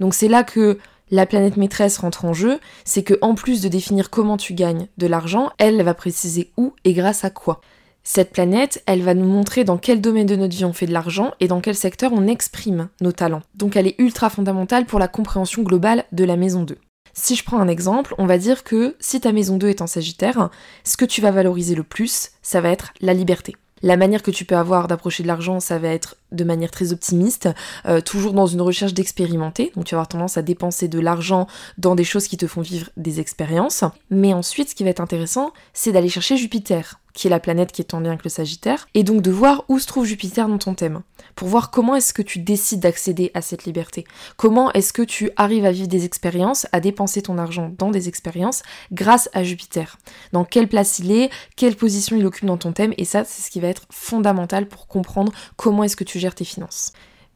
Donc 0.00 0.14
c'est 0.14 0.28
là 0.28 0.44
que 0.44 0.78
la 1.14 1.26
planète 1.26 1.56
maîtresse 1.56 1.98
rentre 1.98 2.24
en 2.24 2.32
jeu, 2.32 2.58
c'est 2.84 3.04
que 3.04 3.14
en 3.20 3.36
plus 3.36 3.62
de 3.62 3.68
définir 3.68 4.10
comment 4.10 4.36
tu 4.36 4.52
gagnes 4.52 4.88
de 4.98 5.06
l'argent, 5.06 5.50
elle 5.58 5.80
va 5.82 5.94
préciser 5.94 6.50
où 6.56 6.72
et 6.82 6.92
grâce 6.92 7.24
à 7.24 7.30
quoi. 7.30 7.60
Cette 8.02 8.32
planète, 8.32 8.82
elle 8.86 9.02
va 9.02 9.14
nous 9.14 9.28
montrer 9.28 9.62
dans 9.62 9.78
quel 9.78 10.00
domaine 10.00 10.26
de 10.26 10.34
notre 10.34 10.56
vie 10.56 10.64
on 10.64 10.72
fait 10.72 10.86
de 10.86 10.92
l'argent 10.92 11.32
et 11.38 11.46
dans 11.46 11.60
quel 11.60 11.76
secteur 11.76 12.12
on 12.12 12.26
exprime 12.26 12.88
nos 13.00 13.12
talents. 13.12 13.42
Donc 13.54 13.76
elle 13.76 13.86
est 13.86 13.94
ultra 13.98 14.28
fondamentale 14.28 14.86
pour 14.86 14.98
la 14.98 15.06
compréhension 15.06 15.62
globale 15.62 16.04
de 16.10 16.24
la 16.24 16.36
maison 16.36 16.64
2. 16.64 16.76
Si 17.12 17.36
je 17.36 17.44
prends 17.44 17.60
un 17.60 17.68
exemple, 17.68 18.16
on 18.18 18.26
va 18.26 18.36
dire 18.36 18.64
que 18.64 18.96
si 18.98 19.20
ta 19.20 19.30
maison 19.30 19.56
2 19.56 19.68
est 19.68 19.82
en 19.82 19.86
Sagittaire, 19.86 20.50
ce 20.82 20.96
que 20.96 21.04
tu 21.04 21.20
vas 21.20 21.30
valoriser 21.30 21.76
le 21.76 21.84
plus, 21.84 22.30
ça 22.42 22.60
va 22.60 22.70
être 22.70 22.92
la 23.00 23.14
liberté. 23.14 23.54
La 23.82 23.96
manière 23.96 24.22
que 24.22 24.30
tu 24.30 24.44
peux 24.44 24.56
avoir 24.56 24.88
d'approcher 24.88 25.22
de 25.22 25.28
l'argent, 25.28 25.60
ça 25.60 25.78
va 25.78 25.88
être 25.88 26.16
de 26.34 26.44
manière 26.44 26.70
très 26.70 26.92
optimiste, 26.92 27.48
euh, 27.86 28.00
toujours 28.00 28.32
dans 28.32 28.46
une 28.46 28.60
recherche 28.60 28.94
d'expérimenter. 28.94 29.72
Donc 29.74 29.84
tu 29.84 29.94
vas 29.94 30.00
avoir 30.00 30.08
tendance 30.08 30.36
à 30.36 30.42
dépenser 30.42 30.88
de 30.88 31.00
l'argent 31.00 31.46
dans 31.78 31.94
des 31.94 32.04
choses 32.04 32.28
qui 32.28 32.36
te 32.36 32.46
font 32.46 32.60
vivre 32.60 32.90
des 32.96 33.20
expériences. 33.20 33.84
Mais 34.10 34.34
ensuite, 34.34 34.70
ce 34.70 34.74
qui 34.74 34.84
va 34.84 34.90
être 34.90 35.00
intéressant, 35.00 35.52
c'est 35.72 35.92
d'aller 35.92 36.08
chercher 36.08 36.36
Jupiter 36.36 36.98
qui 37.14 37.28
est 37.28 37.30
la 37.30 37.40
planète 37.40 37.72
qui 37.72 37.80
est 37.80 37.94
en 37.94 38.00
lien 38.00 38.10
avec 38.10 38.24
le 38.24 38.30
Sagittaire, 38.30 38.88
et 38.92 39.04
donc 39.04 39.22
de 39.22 39.30
voir 39.30 39.64
où 39.68 39.78
se 39.78 39.86
trouve 39.86 40.04
Jupiter 40.04 40.48
dans 40.48 40.58
ton 40.58 40.74
thème, 40.74 41.02
pour 41.36 41.48
voir 41.48 41.70
comment 41.70 41.94
est-ce 41.94 42.12
que 42.12 42.22
tu 42.22 42.40
décides 42.40 42.80
d'accéder 42.80 43.30
à 43.34 43.40
cette 43.40 43.64
liberté, 43.64 44.04
comment 44.36 44.72
est-ce 44.72 44.92
que 44.92 45.02
tu 45.02 45.30
arrives 45.36 45.64
à 45.64 45.70
vivre 45.70 45.86
des 45.86 46.04
expériences, 46.04 46.66
à 46.72 46.80
dépenser 46.80 47.22
ton 47.22 47.38
argent 47.38 47.72
dans 47.78 47.90
des 47.90 48.08
expériences 48.08 48.62
grâce 48.92 49.30
à 49.32 49.44
Jupiter, 49.44 49.96
dans 50.32 50.44
quelle 50.44 50.68
place 50.68 50.98
il 50.98 51.12
est, 51.12 51.30
quelle 51.56 51.76
position 51.76 52.16
il 52.16 52.26
occupe 52.26 52.46
dans 52.46 52.58
ton 52.58 52.72
thème, 52.72 52.92
et 52.98 53.04
ça 53.04 53.24
c'est 53.24 53.42
ce 53.42 53.50
qui 53.50 53.60
va 53.60 53.68
être 53.68 53.86
fondamental 53.90 54.66
pour 54.66 54.88
comprendre 54.88 55.32
comment 55.56 55.84
est-ce 55.84 55.96
que 55.96 56.04
tu 56.04 56.18
tes 56.32 56.44
finances. 56.44 56.92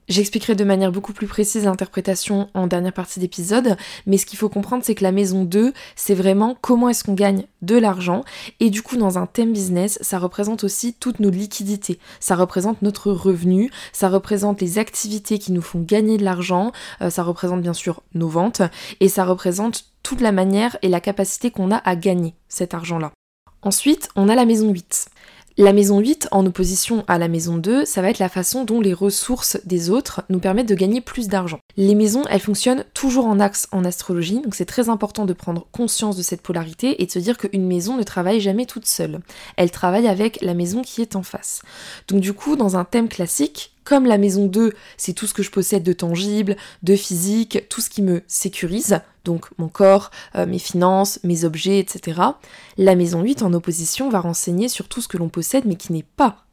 J'expliquerai 0.09 0.55
de 0.55 0.65
manière 0.65 0.91
beaucoup 0.91 1.13
plus 1.13 1.27
précise 1.27 1.65
l'interprétation 1.65 2.49
en 2.55 2.67
dernière 2.67 2.95
partie 2.95 3.21
d'épisode, 3.21 3.77
mais 4.07 4.17
ce 4.17 4.25
qu'il 4.25 4.39
faut 4.39 4.49
comprendre 4.49 4.83
c'est 4.83 4.95
que 4.95 5.05
la 5.05 5.13
maison 5.13 5.45
2, 5.45 5.75
c'est 5.97 6.15
vraiment 6.15 6.57
comment 6.63 6.89
est-ce 6.89 7.05
qu'on 7.05 7.13
gagne 7.13 7.45
de 7.61 7.77
l'argent, 7.77 8.25
et 8.59 8.71
du 8.71 8.81
coup 8.81 8.97
dans 8.97 9.19
un 9.19 9.27
thème 9.27 9.53
business, 9.53 9.99
ça 10.01 10.19
représente 10.19 10.65
aussi 10.65 10.95
toutes 10.95 11.21
nos 11.21 11.29
liquidités, 11.29 11.99
ça 12.21 12.37
représente 12.37 12.81
notre 12.81 13.13
revenu, 13.13 13.71
ça 13.93 14.09
représente 14.09 14.63
les 14.63 14.79
activités 14.79 15.39
qui 15.39 15.53
nous 15.53 15.61
font 15.61 15.81
gagner 15.81 16.17
de 16.17 16.25
l'argent, 16.25 16.73
euh, 17.03 17.11
ça 17.11 17.23
représente 17.23 17.61
bien 17.61 17.75
sûr 17.75 18.03
nos 18.15 18.29
ventes, 18.29 18.63
et 19.01 19.11
ça 19.11 19.27
représente 19.27 19.85
toute 20.03 20.23
la 20.23 20.33
manière 20.33 20.79
et 20.81 20.89
la 20.89 21.03
capacité 21.03 21.51
qu'on 21.51 21.71
a 21.71 21.77
à 21.77 21.97
gagner 21.97 22.35
cet 22.49 22.73
argent-là. 22.73 23.13
Ensuite, 23.61 24.09
on 24.17 24.29
a 24.29 24.35
la 24.35 24.47
maison 24.47 24.71
8. 24.71 25.09
La 25.61 25.73
maison 25.73 25.99
8, 25.99 26.29
en 26.31 26.47
opposition 26.47 27.05
à 27.09 27.19
la 27.19 27.27
maison 27.27 27.57
2, 27.57 27.85
ça 27.85 28.01
va 28.01 28.11
être 28.11 28.21
la 28.21 28.29
façon 28.29 28.63
dont 28.63 28.81
les 28.81 28.95
ressources 28.95 29.59
des 29.65 29.91
autres 29.91 30.23
nous 30.29 30.39
permettent 30.39 30.69
de 30.69 30.75
gagner 30.77 31.01
plus 31.01 31.27
d'argent. 31.27 31.59
Les 31.77 31.97
maisons, 31.97 32.23
elles 32.31 32.39
fonctionnent 32.39 32.85
toujours 32.95 33.27
en 33.27 33.41
axe 33.41 33.67
en 33.73 33.85
astrologie, 33.85 34.41
donc 34.41 34.55
c'est 34.55 34.67
très 34.67 34.89
important 34.89 35.27
de 35.27 35.33
prendre 35.33 35.67
conscience 35.73 36.17
de 36.17 36.23
cette 36.23 36.43
polarité 36.43 37.03
et 37.03 37.07
de 37.07 37.11
se 37.11 37.19
dire 37.19 37.37
qu'une 37.37 37.67
maison 37.67 37.97
ne 37.97 38.05
travaille 38.05 38.41
jamais 38.41 38.67
toute 38.67 38.87
seule. 38.87 39.19
Elle 39.57 39.73
travaille 39.73 40.07
avec 40.07 40.39
la 40.43 40.55
maison 40.55 40.83
qui 40.83 41.03
est 41.03 41.17
en 41.17 41.25
face. 41.25 41.63
Donc 42.07 42.21
du 42.21 42.35
coup, 42.35 42.55
dans 42.55 42.77
un 42.77 42.85
thème 42.85 43.09
classique, 43.09 43.73
comme 43.89 44.05
la 44.05 44.19
maison 44.19 44.45
2, 44.45 44.75
c'est 44.99 45.15
tout 45.15 45.27
ce 45.27 45.33
que 45.33 45.43
je 45.43 45.51
possède 45.51 45.83
de 45.83 45.95
tangible, 45.95 46.59
de 46.83 46.95
physique, 46.95 47.65
tout 47.71 47.81
ce 47.81 47.89
qui 47.89 48.03
me 48.03 48.23
sécurise, 48.27 49.01
donc 49.25 49.47
mon 49.57 49.69
corps, 49.69 50.11
euh, 50.35 50.45
mes 50.45 50.59
finances, 50.59 51.21
mes 51.25 51.45
objets, 51.45 51.79
etc. 51.79 52.21
La 52.77 52.95
maison 52.95 53.23
8 53.23 53.41
en 53.41 53.55
opposition 53.55 54.11
va 54.11 54.21
renseigner 54.21 54.69
sur 54.69 54.89
tout 54.89 55.01
ce 55.01 55.09
que 55.09 55.17
l'on 55.17 55.31
possède 55.31 55.65
mais 55.65 55.77
qui 55.77 55.95
n'est 55.95 56.03
pas 56.03 56.45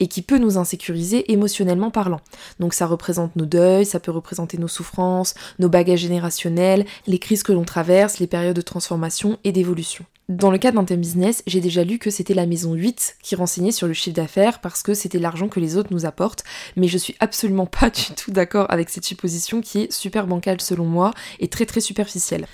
et 0.00 0.06
qui 0.08 0.22
peut 0.22 0.38
nous 0.38 0.58
insécuriser 0.58 1.32
émotionnellement 1.32 1.90
parlant. 1.90 2.20
Donc 2.60 2.74
ça 2.74 2.86
représente 2.86 3.36
nos 3.36 3.46
deuils, 3.46 3.86
ça 3.86 4.00
peut 4.00 4.10
représenter 4.10 4.58
nos 4.58 4.68
souffrances, 4.68 5.34
nos 5.58 5.68
bagages 5.68 6.00
générationnels, 6.00 6.86
les 7.06 7.18
crises 7.18 7.42
que 7.42 7.52
l'on 7.52 7.64
traverse, 7.64 8.18
les 8.18 8.26
périodes 8.26 8.56
de 8.56 8.62
transformation 8.62 9.38
et 9.44 9.52
d'évolution. 9.52 10.04
Dans 10.28 10.50
le 10.50 10.58
cas 10.58 10.72
d'un 10.72 10.84
thème 10.84 11.00
business, 11.00 11.42
j'ai 11.46 11.62
déjà 11.62 11.84
lu 11.84 11.98
que 11.98 12.10
c'était 12.10 12.34
la 12.34 12.44
maison 12.44 12.74
8 12.74 13.16
qui 13.22 13.34
renseignait 13.34 13.72
sur 13.72 13.86
le 13.86 13.94
chiffre 13.94 14.14
d'affaires 14.14 14.60
parce 14.60 14.82
que 14.82 14.92
c'était 14.92 15.18
l'argent 15.18 15.48
que 15.48 15.58
les 15.58 15.78
autres 15.78 15.88
nous 15.90 16.04
apportent, 16.04 16.44
mais 16.76 16.86
je 16.86 16.98
suis 16.98 17.16
absolument 17.18 17.64
pas 17.80 17.88
du 17.88 18.14
tout 18.14 18.30
d'accord 18.30 18.66
avec 18.68 18.90
cette 18.90 19.06
supposition 19.06 19.62
qui 19.62 19.82
est 19.82 19.92
super 19.92 20.26
bancale 20.26 20.60
selon 20.60 20.84
moi 20.84 21.12
et 21.40 21.48
très 21.48 21.64
très 21.64 21.80
superficielle. 21.80 22.46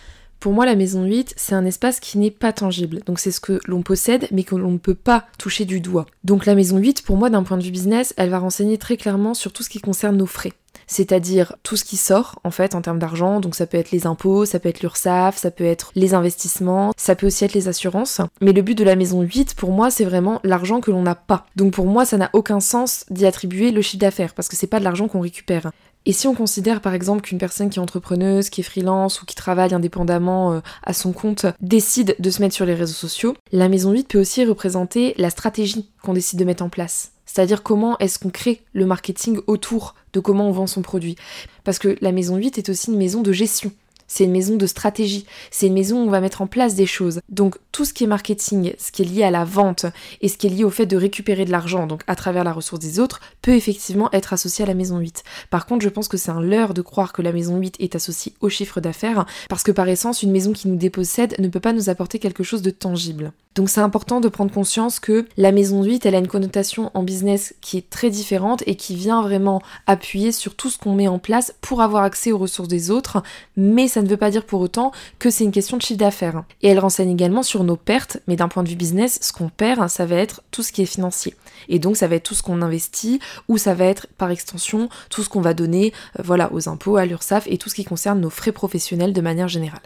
Pour 0.44 0.52
moi, 0.52 0.67
la 0.67 0.76
maison 0.76 1.05
8, 1.05 1.32
c'est 1.38 1.55
un 1.55 1.64
espace 1.64 2.00
qui 2.00 2.19
n'est 2.19 2.31
pas 2.31 2.52
tangible. 2.52 3.00
Donc 3.06 3.19
c'est 3.19 3.31
ce 3.31 3.41
que 3.41 3.61
l'on 3.67 3.81
possède, 3.81 4.29
mais 4.31 4.44
que 4.44 4.55
l'on 4.55 4.73
ne 4.73 4.76
peut 4.76 4.94
pas 4.94 5.25
toucher 5.38 5.64
du 5.64 5.81
doigt. 5.81 6.05
Donc 6.23 6.44
la 6.44 6.55
maison 6.55 6.76
8, 6.76 7.00
pour 7.00 7.17
moi, 7.17 7.31
d'un 7.31 7.44
point 7.44 7.56
de 7.56 7.62
vue 7.62 7.70
business, 7.70 8.12
elle 8.19 8.29
va 8.29 8.41
renseigner 8.41 8.76
très 8.76 8.99
clairement 8.99 9.32
sur 9.32 9.55
tout 9.55 9.62
ce 9.62 9.70
qui 9.70 9.81
concerne 9.81 10.19
nos 10.19 10.26
frais 10.26 10.52
c'est-à-dire 10.87 11.56
tout 11.62 11.76
ce 11.76 11.85
qui 11.85 11.96
sort 11.96 12.38
en 12.44 12.50
fait 12.50 12.75
en 12.75 12.82
termes 12.82 12.99
d'argent, 12.99 13.41
donc 13.41 13.55
ça 13.55 13.67
peut 13.67 13.79
être 13.79 13.91
les 13.91 14.06
impôts, 14.06 14.44
ça 14.44 14.58
peut 14.58 14.69
être 14.69 14.82
l'URSSAF, 14.82 15.37
ça 15.38 15.50
peut 15.50 15.64
être 15.64 15.93
les 15.94 16.12
investissements, 16.12 16.93
ça 16.96 17.14
peut 17.14 17.29
aussi 17.29 17.44
être 17.44 17.55
les 17.55 17.69
assurances. 17.69 18.20
Mais 18.43 18.52
le 18.52 18.61
but 18.61 18.76
de 18.76 18.85
la 18.85 18.94
maison 18.96 19.23
8 19.23 19.55
pour 19.55 19.70
moi 19.70 19.91
c'est 19.91 20.05
vraiment 20.05 20.41
l'argent 20.44 20.81
que 20.81 20.91
l'on 20.91 21.02
n'a 21.02 21.14
pas. 21.14 21.46
Donc 21.56 21.73
pour 21.73 21.87
moi 21.87 22.05
ça 22.05 22.19
n'a 22.19 22.29
aucun 22.35 22.61
sens 22.61 23.06
d'y 23.11 23.25
attribuer 23.25 23.70
le 23.70 23.81
chiffre 23.81 24.00
d'affaires 24.00 24.35
parce 24.35 24.49
que 24.49 24.56
c'est 24.56 24.67
pas 24.67 24.79
de 24.79 24.85
l'argent 24.85 25.08
qu'on 25.08 25.20
récupère. 25.20 25.70
Et 26.06 26.12
si 26.12 26.27
on 26.27 26.35
considère 26.35 26.81
par 26.81 26.93
exemple 26.93 27.23
qu'une 27.23 27.39
personne 27.39 27.71
qui 27.71 27.79
est 27.79 27.83
entrepreneuse, 27.83 28.51
qui 28.51 28.61
est 28.61 28.65
freelance 28.65 29.23
ou 29.23 29.27
qui 29.27 29.35
travaille 29.35 29.73
indépendamment 29.73 30.53
euh, 30.53 30.61
à 30.83 30.93
son 30.93 31.12
compte 31.12 31.46
décide 31.61 32.15
de 32.19 32.31
se 32.31 32.43
mettre 32.43 32.55
sur 32.55 32.67
les 32.67 32.75
réseaux 32.75 32.93
sociaux, 32.93 33.34
la 33.53 33.69
maison 33.69 33.93
8 33.93 34.08
peut 34.08 34.20
aussi 34.20 34.44
représenter 34.44 35.15
la 35.17 35.31
stratégie 35.31 35.89
qu'on 36.03 36.13
décide 36.13 36.39
de 36.39 36.44
mettre 36.44 36.63
en 36.63 36.69
place. 36.69 37.13
C'est-à-dire 37.25 37.63
comment 37.63 37.99
est-ce 37.99 38.19
qu'on 38.19 38.31
crée 38.31 38.63
le 38.75 38.87
marketing 38.87 39.41
autour 39.46 39.94
de 40.13 40.20
comment 40.20 40.49
on 40.49 40.53
vend 40.53 40.67
son 40.67 40.82
produit. 40.82 41.17
Parce 41.65 41.79
que 41.79 41.96
la 42.01 42.13
maison 42.13 42.37
8 42.37 42.58
est 42.58 42.69
aussi 42.69 42.91
une 42.91 42.99
maison 42.99 43.23
de 43.23 43.32
gestion. 43.32 43.73
C'est 44.06 44.25
une 44.25 44.32
maison 44.32 44.56
de 44.56 44.67
stratégie. 44.67 45.27
C'est 45.51 45.67
une 45.67 45.75
maison 45.75 46.03
où 46.03 46.06
on 46.06 46.11
va 46.11 46.20
mettre 46.20 46.43
en 46.43 46.46
place 46.46 46.75
des 46.75 46.87
choses. 46.87 47.20
Donc 47.29 47.56
tout 47.73 47.84
ce 47.84 47.93
qui 47.93 48.05
est 48.05 48.08
marketing, 48.08 48.75
ce 48.79 48.93
qui 48.93 49.03
est 49.03 49.06
lié 49.06 49.25
à 49.25 49.31
la 49.31 49.44
vente 49.44 49.87
et 50.20 50.29
ce 50.29 50.37
qui 50.37 50.46
est 50.46 50.51
lié 50.51 50.65
au 50.65 50.70
fait 50.70 50.87
de 50.87 50.96
récupérer 50.96 51.44
de 51.44 51.51
l'argent, 51.51 51.87
donc 51.87 52.03
à 52.06 52.17
travers 52.17 52.44
la 52.44 52.53
ressource 52.53 52.81
des 52.81 53.01
autres, 53.01 53.20
peut 53.43 53.55
effectivement 53.55 54.11
être 54.13 54.32
associé 54.32 54.65
à 54.65 54.69
la 54.69 54.75
maison 54.75 54.99
8. 54.99 55.25
Par 55.51 55.67
contre, 55.67 55.84
je 55.84 55.89
pense 55.89 56.08
que 56.08 56.17
c'est 56.17 56.31
un 56.31 56.41
leurre 56.41 56.75
de 56.75 56.82
croire 56.82 57.13
que 57.13 57.23
la 57.23 57.32
maison 57.32 57.58
8 57.58 57.77
est 57.81 57.94
associée 57.94 58.34
au 58.41 58.49
chiffre 58.49 58.81
d'affaires, 58.81 59.27
parce 59.49 59.63
que 59.63 59.73
par 59.73 59.89
essence, 59.89 60.23
une 60.23 60.32
maison 60.32 60.53
qui 60.53 60.69
nous 60.69 60.77
dépossède 60.77 61.34
ne 61.39 61.49
peut 61.49 61.61
pas 61.61 61.73
nous 61.73 61.89
apporter 61.89 62.19
quelque 62.19 62.44
chose 62.44 62.63
de 62.63 62.70
tangible. 62.70 63.32
Donc 63.55 63.70
c'est 63.70 63.81
important 63.81 64.20
de 64.20 64.29
prendre 64.29 64.53
conscience 64.53 64.99
que 64.99 65.27
la 65.37 65.53
maison 65.53 65.84
8, 65.84 66.05
elle 66.06 66.17
a 66.17 66.19
une 66.19 66.27
connotation 66.27 66.91
en 66.94 67.05
business 67.05 67.55
qui 67.61 67.79
est 67.79 67.89
très 67.89 68.11
différente 68.11 68.65
et 68.67 68.75
qui 68.75 68.96
vient 68.96 69.23
vraiment 69.23 69.63
appuyer 69.87 70.32
sur 70.32 70.56
tout 70.56 70.70
ce 70.70 70.79
qu'on 70.79 70.94
met 70.94 71.06
en 71.06 71.20
place 71.20 71.55
pour 71.61 71.81
avoir 71.81 72.03
accès 72.03 72.32
aux 72.32 72.39
ressources 72.39 72.69
des 72.69 72.91
autres, 72.91 73.23
mais 73.56 73.87
ça 73.87 74.03
ne 74.03 74.08
veut 74.08 74.17
pas 74.17 74.31
dire 74.31 74.44
pour 74.44 74.61
autant 74.61 74.91
que 75.20 75.31
c'est 75.31 75.44
une 75.44 75.53
question 75.53 75.77
de 75.77 75.82
chiffre 75.82 76.01
d'affaires. 76.01 76.43
Et 76.63 76.69
elle 76.69 76.81
renseigne 76.81 77.11
également 77.11 77.44
sur 77.44 77.63
nos 77.63 77.77
pertes, 77.77 78.19
mais 78.27 78.34
d'un 78.34 78.49
point 78.49 78.65
de 78.65 78.69
vue 78.69 78.75
business, 78.75 79.20
ce 79.23 79.32
qu'on 79.32 79.49
perd, 79.49 79.89
ça 79.89 80.05
va 80.05 80.17
être 80.17 80.43
tout 80.51 80.65
ce 80.65 80.73
qui 80.73 80.82
est 80.82 80.87
financier. 80.87 81.37
Et 81.69 81.79
donc 81.79 81.96
ça 81.96 82.08
va 82.08 82.17
être 82.17 82.25
tout 82.25 82.34
ce 82.34 82.43
qu'on 82.43 82.61
investit, 82.61 83.20
ou 83.46 83.56
ça 83.56 83.75
va 83.75 83.84
être 83.84 84.08
par 84.19 84.32
extension 84.32 84.89
tout 85.11 85.23
ce 85.23 85.29
qu'on 85.29 85.41
va 85.41 85.55
donner 85.55 85.93
euh, 86.19 86.23
voilà, 86.25 86.53
aux 86.53 86.69
impôts, 86.69 86.96
à 86.96 87.06
l'URSSAF 87.06 87.46
et 87.46 87.58
tout 87.58 87.69
ce 87.69 87.77
qui 87.77 87.84
concerne 87.84 88.20
nos 88.20 88.31
frais 88.31 88.53
professionnels 88.53 89.13
de 89.13 89.20
manière 89.20 89.49
générale. 89.49 89.82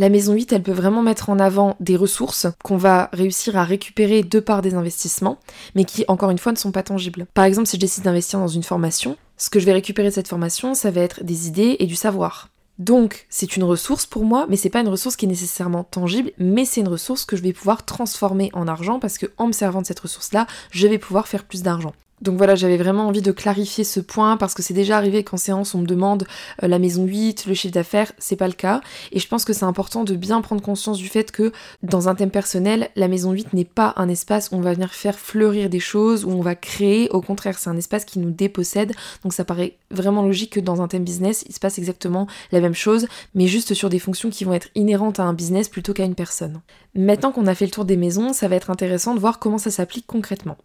La 0.00 0.10
maison 0.10 0.32
8, 0.32 0.52
elle 0.52 0.62
peut 0.62 0.70
vraiment 0.70 1.02
mettre 1.02 1.28
en 1.28 1.40
avant 1.40 1.74
des 1.80 1.96
ressources 1.96 2.46
qu'on 2.62 2.76
va 2.76 3.10
réussir 3.12 3.56
à 3.56 3.64
récupérer 3.64 4.22
de 4.22 4.38
par 4.38 4.62
des 4.62 4.74
investissements, 4.74 5.40
mais 5.74 5.84
qui, 5.84 6.04
encore 6.06 6.30
une 6.30 6.38
fois, 6.38 6.52
ne 6.52 6.56
sont 6.56 6.70
pas 6.70 6.84
tangibles. 6.84 7.26
Par 7.34 7.44
exemple, 7.44 7.66
si 7.66 7.74
je 7.76 7.80
décide 7.80 8.04
d'investir 8.04 8.38
dans 8.38 8.46
une 8.46 8.62
formation, 8.62 9.16
ce 9.36 9.50
que 9.50 9.58
je 9.58 9.66
vais 9.66 9.72
récupérer 9.72 10.10
de 10.10 10.14
cette 10.14 10.28
formation, 10.28 10.74
ça 10.74 10.92
va 10.92 11.00
être 11.00 11.24
des 11.24 11.48
idées 11.48 11.76
et 11.80 11.86
du 11.86 11.96
savoir. 11.96 12.48
Donc, 12.78 13.26
c'est 13.28 13.56
une 13.56 13.64
ressource 13.64 14.06
pour 14.06 14.24
moi, 14.24 14.46
mais 14.48 14.56
c'est 14.56 14.70
pas 14.70 14.82
une 14.82 14.88
ressource 14.88 15.16
qui 15.16 15.24
est 15.24 15.28
nécessairement 15.28 15.82
tangible, 15.82 16.30
mais 16.38 16.64
c'est 16.64 16.80
une 16.80 16.86
ressource 16.86 17.24
que 17.24 17.36
je 17.36 17.42
vais 17.42 17.52
pouvoir 17.52 17.84
transformer 17.84 18.50
en 18.52 18.68
argent 18.68 19.00
parce 19.00 19.18
que 19.18 19.26
en 19.36 19.48
me 19.48 19.52
servant 19.52 19.82
de 19.82 19.86
cette 19.86 19.98
ressource-là, 19.98 20.46
je 20.70 20.86
vais 20.86 20.98
pouvoir 20.98 21.26
faire 21.26 21.42
plus 21.42 21.64
d'argent. 21.64 21.92
Donc 22.22 22.36
voilà, 22.36 22.54
j'avais 22.54 22.76
vraiment 22.76 23.06
envie 23.06 23.22
de 23.22 23.32
clarifier 23.32 23.84
ce 23.84 24.00
point 24.00 24.36
parce 24.36 24.54
que 24.54 24.62
c'est 24.62 24.74
déjà 24.74 24.96
arrivé 24.96 25.24
qu'en 25.24 25.36
séance 25.36 25.74
on 25.74 25.78
me 25.78 25.86
demande 25.86 26.26
euh, 26.62 26.68
la 26.68 26.78
maison 26.78 27.04
8, 27.04 27.46
le 27.46 27.54
chiffre 27.54 27.74
d'affaires, 27.74 28.12
c'est 28.18 28.36
pas 28.36 28.48
le 28.48 28.54
cas. 28.54 28.80
Et 29.12 29.18
je 29.18 29.28
pense 29.28 29.44
que 29.44 29.52
c'est 29.52 29.64
important 29.64 30.04
de 30.04 30.14
bien 30.16 30.40
prendre 30.40 30.62
conscience 30.62 30.98
du 30.98 31.08
fait 31.08 31.30
que 31.30 31.52
dans 31.82 32.08
un 32.08 32.14
thème 32.14 32.30
personnel, 32.30 32.90
la 32.96 33.08
maison 33.08 33.32
8 33.32 33.52
n'est 33.52 33.64
pas 33.64 33.94
un 33.96 34.08
espace 34.08 34.50
où 34.50 34.56
on 34.56 34.60
va 34.60 34.74
venir 34.74 34.92
faire 34.92 35.18
fleurir 35.18 35.68
des 35.70 35.80
choses, 35.80 36.24
où 36.24 36.30
on 36.30 36.40
va 36.40 36.54
créer. 36.54 37.08
Au 37.10 37.20
contraire, 37.20 37.58
c'est 37.58 37.70
un 37.70 37.76
espace 37.76 38.04
qui 38.04 38.18
nous 38.18 38.30
dépossède. 38.30 38.94
Donc 39.22 39.32
ça 39.32 39.44
paraît 39.44 39.76
vraiment 39.90 40.22
logique 40.22 40.54
que 40.54 40.60
dans 40.60 40.82
un 40.82 40.88
thème 40.88 41.04
business, 41.04 41.44
il 41.48 41.54
se 41.54 41.60
passe 41.60 41.78
exactement 41.78 42.26
la 42.52 42.60
même 42.60 42.74
chose, 42.74 43.06
mais 43.34 43.46
juste 43.46 43.74
sur 43.74 43.88
des 43.88 43.98
fonctions 43.98 44.30
qui 44.30 44.44
vont 44.44 44.52
être 44.52 44.68
inhérentes 44.74 45.20
à 45.20 45.24
un 45.24 45.32
business 45.32 45.68
plutôt 45.68 45.92
qu'à 45.92 46.04
une 46.04 46.14
personne. 46.14 46.60
Maintenant 46.98 47.30
qu'on 47.30 47.46
a 47.46 47.54
fait 47.54 47.64
le 47.64 47.70
tour 47.70 47.84
des 47.84 47.96
maisons, 47.96 48.32
ça 48.32 48.48
va 48.48 48.56
être 48.56 48.70
intéressant 48.70 49.14
de 49.14 49.20
voir 49.20 49.38
comment 49.38 49.56
ça 49.56 49.70
s'applique 49.70 50.08
concrètement. 50.08 50.56